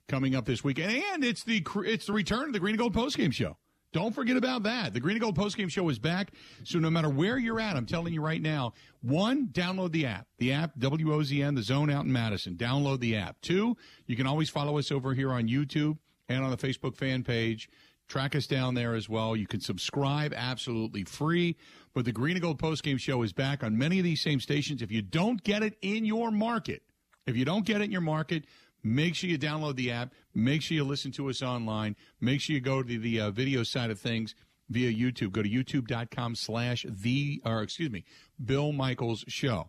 coming 0.09 0.35
up 0.35 0.47
this 0.47 0.65
weekend, 0.65 1.03
and 1.13 1.25
it's 1.25 1.45
the 1.45 1.65
it's 1.85 2.07
the 2.07 2.13
return 2.13 2.47
of 2.47 2.53
the 2.53 2.61
Green 2.61 2.75
and 2.75 2.79
Gold 2.79 2.95
postgame 2.95 3.33
show. 3.33 3.57
Don't 3.93 4.15
forget 4.15 4.37
about 4.37 4.65
that. 4.65 4.93
The 4.93 5.01
Green 5.01 5.17
and 5.17 5.23
Gold 5.23 5.37
postgame 5.37 5.71
show 5.71 5.89
is 5.89 5.99
back. 5.99 6.33
So 6.65 6.79
no 6.79 6.91
matter 6.91 7.09
where 7.09 7.39
you're 7.39 7.59
at, 7.59 7.75
I'm 7.75 7.87
telling 7.87 8.13
you 8.13 8.21
right 8.21 8.43
now, 8.43 8.75
one, 9.01 9.49
download 9.49 9.93
the 9.93 10.05
app. 10.05 10.27
The 10.39 10.53
app, 10.53 10.77
WOZN, 10.79 11.55
the 11.55 11.63
zone 11.63 11.89
out 11.89 12.05
in 12.05 12.13
Madison. 12.13 12.55
Download 12.57 13.01
the 13.01 13.17
app. 13.17 13.41
Two, 13.41 13.77
you 14.07 14.15
can 14.15 14.27
always 14.27 14.51
follow 14.51 14.77
us 14.79 14.93
over 14.93 15.15
here 15.15 15.33
on 15.33 15.49
YouTube 15.49 15.97
and 16.29 16.45
on 16.45 16.51
the 16.51 16.59
Facebook 16.59 16.97
fan 16.97 17.25
page. 17.25 17.71
Track 18.09 18.35
us 18.35 18.47
down 18.47 18.75
there 18.75 18.95
as 18.95 19.09
well. 19.09 19.37
You 19.37 19.47
can 19.47 19.61
subscribe 19.61 20.33
absolutely 20.35 21.05
free. 21.05 21.57
But 21.93 22.07
the 22.07 22.13
Green 22.13 22.37
and 22.37 22.43
Gold 22.43 22.61
postgame 22.61 22.99
show 22.99 23.23
is 23.23 23.35
back 23.35 23.63
on 23.63 23.77
many 23.77 23.99
of 23.99 24.05
these 24.05 24.23
same 24.23 24.41
stations. 24.41 24.81
If 24.81 24.91
you 24.91 25.03
don't 25.03 25.43
get 25.43 25.63
it 25.63 25.77
in 25.83 26.07
your 26.07 26.31
market, 26.31 26.83
if 27.27 27.37
you 27.37 27.45
don't 27.45 27.67
get 27.67 27.83
it 27.83 27.85
in 27.85 27.93
your 27.93 28.01
market, 28.01 28.45
make 28.83 29.15
sure 29.15 29.29
you 29.29 29.39
download 29.39 29.77
the 29.77 29.91
app. 29.91 30.15
Make 30.35 30.63
sure 30.63 30.75
you 30.75 30.85
listen 30.85 31.13
to 31.13 31.29
us 31.29 31.43
online. 31.43 31.97
Make 32.21 32.41
sure 32.41 32.55
you 32.55 32.61
go 32.61 32.83
to 32.83 32.99
the 32.99 33.21
uh, 33.21 33.31
video 33.31 33.63
side 33.63 33.91
of 33.91 34.01
things 34.01 34.35
via 34.71 34.91
YouTube. 34.91 35.33
Go 35.33 35.43
to 35.43 35.49
youtube.com 35.49 36.35
slash 36.35 36.87
the, 36.89 37.43
or 37.45 37.63
excuse 37.63 37.91
me, 37.91 38.05
Bill 38.43 38.73
Michaels 38.73 39.25
Show. 39.29 39.69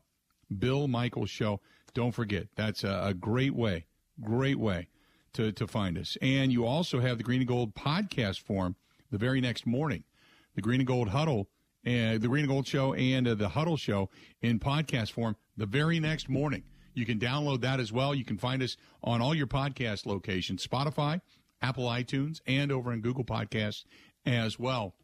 Bill 0.58 0.88
Michaels 0.88 1.30
Show. 1.30 1.60
Don't 1.93 2.12
forget, 2.12 2.47
that's 2.56 2.86
a, 2.86 3.02
a 3.08 3.13
great 3.13 3.54
way, 3.54 3.86
great 4.21 4.60
way 4.60 4.88
to, 5.33 5.51
to 5.51 5.67
find 5.67 5.97
us. 5.97 6.17
And 6.21 6.51
you 6.51 6.65
also 6.65 6.99
have 6.99 7.17
the 7.17 7.23
Green 7.23 7.41
and 7.41 7.47
Gold 7.47 7.75
podcast 7.75 8.39
form 8.39 8.75
the 9.11 9.17
very 9.17 9.41
next 9.41 9.65
morning. 9.65 10.03
The 10.55 10.61
Green 10.61 10.79
and 10.81 10.87
Gold 10.87 11.09
Huddle, 11.09 11.47
uh, 11.85 12.17
the 12.17 12.27
Green 12.27 12.43
and 12.43 12.49
Gold 12.51 12.67
Show, 12.67 12.93
and 12.93 13.27
uh, 13.27 13.35
the 13.35 13.49
Huddle 13.49 13.77
Show 13.77 14.09
in 14.41 14.59
podcast 14.59 15.11
form 15.11 15.35
the 15.55 15.65
very 15.65 15.99
next 15.99 16.27
morning. 16.29 16.63
You 16.93 17.05
can 17.05 17.19
download 17.19 17.61
that 17.61 17.79
as 17.79 17.91
well. 17.91 18.13
You 18.13 18.25
can 18.25 18.37
find 18.37 18.61
us 18.61 18.75
on 19.03 19.21
all 19.21 19.33
your 19.33 19.47
podcast 19.47 20.05
locations 20.05 20.65
Spotify, 20.65 21.21
Apple 21.61 21.85
iTunes, 21.85 22.41
and 22.47 22.71
over 22.71 22.91
in 22.91 23.01
Google 23.01 23.23
Podcasts 23.23 23.85
as 24.25 24.59
well. 24.59 24.95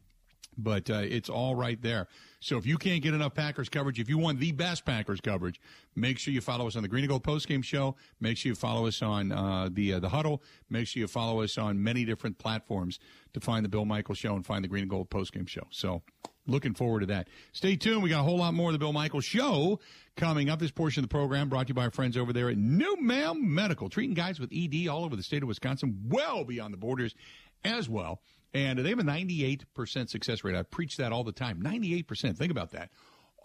but 0.58 0.90
uh, 0.90 1.02
it's 1.04 1.28
all 1.28 1.54
right 1.54 1.80
there. 1.82 2.08
So 2.46 2.56
if 2.56 2.64
you 2.64 2.78
can't 2.78 3.02
get 3.02 3.12
enough 3.12 3.34
Packers 3.34 3.68
coverage, 3.68 3.98
if 3.98 4.08
you 4.08 4.18
want 4.18 4.38
the 4.38 4.52
best 4.52 4.84
Packers 4.84 5.20
coverage, 5.20 5.60
make 5.96 6.16
sure 6.16 6.32
you 6.32 6.40
follow 6.40 6.68
us 6.68 6.76
on 6.76 6.82
the 6.82 6.88
Green 6.88 7.02
and 7.02 7.08
Gold 7.08 7.24
postgame 7.24 7.64
show. 7.64 7.96
Make 8.20 8.36
sure 8.36 8.50
you 8.50 8.54
follow 8.54 8.86
us 8.86 9.02
on 9.02 9.32
uh, 9.32 9.68
the 9.68 9.94
uh, 9.94 9.98
the 9.98 10.10
huddle. 10.10 10.44
Make 10.70 10.86
sure 10.86 11.00
you 11.00 11.08
follow 11.08 11.42
us 11.42 11.58
on 11.58 11.82
many 11.82 12.04
different 12.04 12.38
platforms 12.38 13.00
to 13.34 13.40
find 13.40 13.64
the 13.64 13.68
Bill 13.68 13.84
Michaels 13.84 14.18
show 14.18 14.36
and 14.36 14.46
find 14.46 14.62
the 14.62 14.68
Green 14.68 14.82
and 14.82 14.90
Gold 14.90 15.10
postgame 15.10 15.48
show. 15.48 15.66
So 15.70 16.02
looking 16.46 16.72
forward 16.72 17.00
to 17.00 17.06
that. 17.06 17.26
Stay 17.50 17.74
tuned. 17.74 18.04
We 18.04 18.10
got 18.10 18.20
a 18.20 18.22
whole 18.22 18.38
lot 18.38 18.54
more 18.54 18.68
of 18.68 18.74
the 18.74 18.78
Bill 18.78 18.92
Michaels 18.92 19.24
show 19.24 19.80
coming 20.16 20.48
up. 20.48 20.60
This 20.60 20.70
portion 20.70 21.02
of 21.02 21.08
the 21.08 21.12
program 21.12 21.48
brought 21.48 21.66
to 21.66 21.70
you 21.70 21.74
by 21.74 21.86
our 21.86 21.90
friends 21.90 22.16
over 22.16 22.32
there 22.32 22.48
at 22.48 22.56
New 22.56 22.96
NuMale 22.96 23.40
Medical, 23.40 23.88
treating 23.88 24.14
guys 24.14 24.38
with 24.38 24.52
ED 24.54 24.86
all 24.86 25.04
over 25.04 25.16
the 25.16 25.24
state 25.24 25.42
of 25.42 25.48
Wisconsin, 25.48 26.00
well 26.06 26.44
beyond 26.44 26.72
the 26.72 26.78
borders 26.78 27.16
as 27.64 27.88
well. 27.88 28.20
And 28.56 28.78
they 28.78 28.88
have 28.88 28.98
a 28.98 29.02
98% 29.02 30.08
success 30.08 30.42
rate. 30.42 30.56
I 30.56 30.62
preach 30.62 30.96
that 30.96 31.12
all 31.12 31.24
the 31.24 31.32
time. 31.32 31.62
98%. 31.62 32.38
Think 32.38 32.50
about 32.50 32.70
that. 32.70 32.88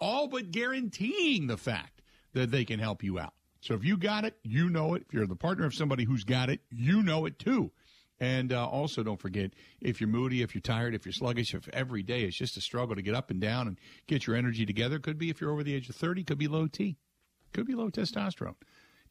All 0.00 0.26
but 0.26 0.50
guaranteeing 0.50 1.48
the 1.48 1.58
fact 1.58 2.00
that 2.32 2.50
they 2.50 2.64
can 2.64 2.78
help 2.80 3.04
you 3.04 3.18
out. 3.18 3.34
So 3.60 3.74
if 3.74 3.84
you 3.84 3.98
got 3.98 4.24
it, 4.24 4.38
you 4.42 4.70
know 4.70 4.94
it. 4.94 5.04
If 5.06 5.12
you're 5.12 5.26
the 5.26 5.36
partner 5.36 5.66
of 5.66 5.74
somebody 5.74 6.04
who's 6.04 6.24
got 6.24 6.48
it, 6.48 6.60
you 6.70 7.02
know 7.02 7.26
it 7.26 7.38
too. 7.38 7.72
And 8.20 8.54
uh, 8.54 8.66
also, 8.66 9.02
don't 9.02 9.20
forget 9.20 9.50
if 9.82 10.00
you're 10.00 10.08
moody, 10.08 10.40
if 10.40 10.54
you're 10.54 10.62
tired, 10.62 10.94
if 10.94 11.04
you're 11.04 11.12
sluggish, 11.12 11.52
if 11.52 11.68
every 11.74 12.02
day 12.02 12.22
is 12.22 12.34
just 12.34 12.56
a 12.56 12.62
struggle 12.62 12.96
to 12.96 13.02
get 13.02 13.14
up 13.14 13.30
and 13.30 13.38
down 13.40 13.68
and 13.68 13.78
get 14.06 14.26
your 14.26 14.34
energy 14.34 14.64
together, 14.64 14.98
could 14.98 15.18
be 15.18 15.28
if 15.28 15.42
you're 15.42 15.50
over 15.50 15.62
the 15.62 15.74
age 15.74 15.90
of 15.90 15.96
30, 15.96 16.24
could 16.24 16.38
be 16.38 16.48
low 16.48 16.66
T, 16.66 16.96
could 17.52 17.66
be 17.66 17.74
low 17.74 17.90
testosterone. 17.90 18.54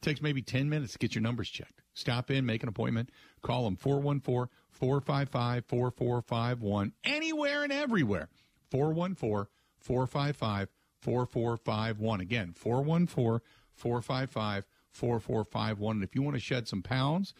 Takes 0.02 0.20
maybe 0.20 0.42
10 0.42 0.68
minutes 0.68 0.92
to 0.92 0.98
get 0.98 1.14
your 1.14 1.22
numbers 1.22 1.48
checked. 1.48 1.80
Stop 1.94 2.30
in, 2.30 2.44
make 2.44 2.62
an 2.62 2.68
appointment, 2.68 3.10
call 3.40 3.64
them 3.64 3.76
414 3.76 4.48
455 4.70 5.64
4451, 5.66 6.92
anywhere 7.04 7.62
and 7.62 7.72
everywhere. 7.72 8.28
414 8.70 9.46
455 9.78 10.68
4451. 11.00 12.20
Again, 12.20 12.52
414 12.52 13.40
455 13.74 14.64
4451. 14.90 15.96
And 15.96 16.04
if 16.04 16.14
you 16.14 16.22
want 16.22 16.34
to 16.34 16.40
shed 16.40 16.68
some 16.68 16.82
pounds, 16.82 17.34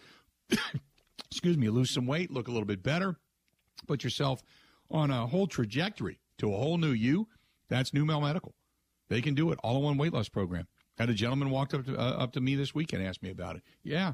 excuse 1.30 1.56
me, 1.56 1.68
lose 1.68 1.90
some 1.90 2.06
weight, 2.06 2.30
look 2.30 2.48
a 2.48 2.52
little 2.52 2.66
bit 2.66 2.82
better, 2.82 3.16
put 3.86 4.04
yourself 4.04 4.42
on 4.90 5.10
a 5.10 5.26
whole 5.26 5.46
trajectory 5.46 6.20
to 6.38 6.52
a 6.52 6.56
whole 6.56 6.78
new 6.78 6.92
you, 6.92 7.28
that's 7.68 7.90
NuMale 7.90 8.22
Medical. 8.22 8.54
They 9.08 9.20
can 9.20 9.34
do 9.34 9.50
it 9.50 9.58
all 9.62 9.78
in 9.78 9.82
one 9.82 9.98
weight 9.98 10.12
loss 10.12 10.28
program. 10.28 10.66
Had 11.02 11.10
a 11.10 11.14
gentleman 11.14 11.50
walked 11.50 11.74
up 11.74 11.84
to, 11.86 11.98
uh, 11.98 12.10
up 12.10 12.30
to 12.34 12.40
me 12.40 12.54
this 12.54 12.76
week 12.76 12.92
and 12.92 13.04
asked 13.04 13.24
me 13.24 13.30
about 13.30 13.56
it. 13.56 13.62
Yeah, 13.82 14.12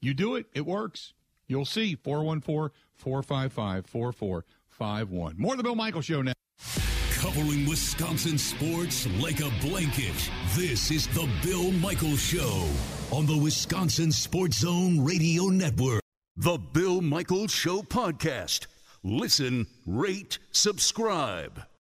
you 0.00 0.14
do 0.14 0.36
it, 0.36 0.46
it 0.54 0.64
works. 0.64 1.12
You'll 1.46 1.66
see 1.66 1.94
414 1.94 2.74
455 2.94 3.84
4451. 3.84 5.34
More 5.36 5.52
of 5.52 5.58
the 5.58 5.62
Bill 5.62 5.74
Michaels 5.74 6.06
Show 6.06 6.22
now. 6.22 6.32
Covering 7.16 7.68
Wisconsin 7.68 8.38
sports 8.38 9.06
like 9.20 9.40
a 9.40 9.50
blanket. 9.60 10.30
This 10.54 10.90
is 10.90 11.06
the 11.08 11.28
Bill 11.42 11.70
Michaels 11.70 12.22
Show 12.22 12.66
on 13.10 13.26
the 13.26 13.36
Wisconsin 13.36 14.10
Sports 14.10 14.60
Zone 14.60 15.04
Radio 15.04 15.48
Network. 15.48 16.00
The 16.38 16.56
Bill 16.56 17.02
Michaels 17.02 17.52
Show 17.52 17.82
podcast. 17.82 18.68
Listen, 19.02 19.66
rate, 19.84 20.38
subscribe. 20.50 21.64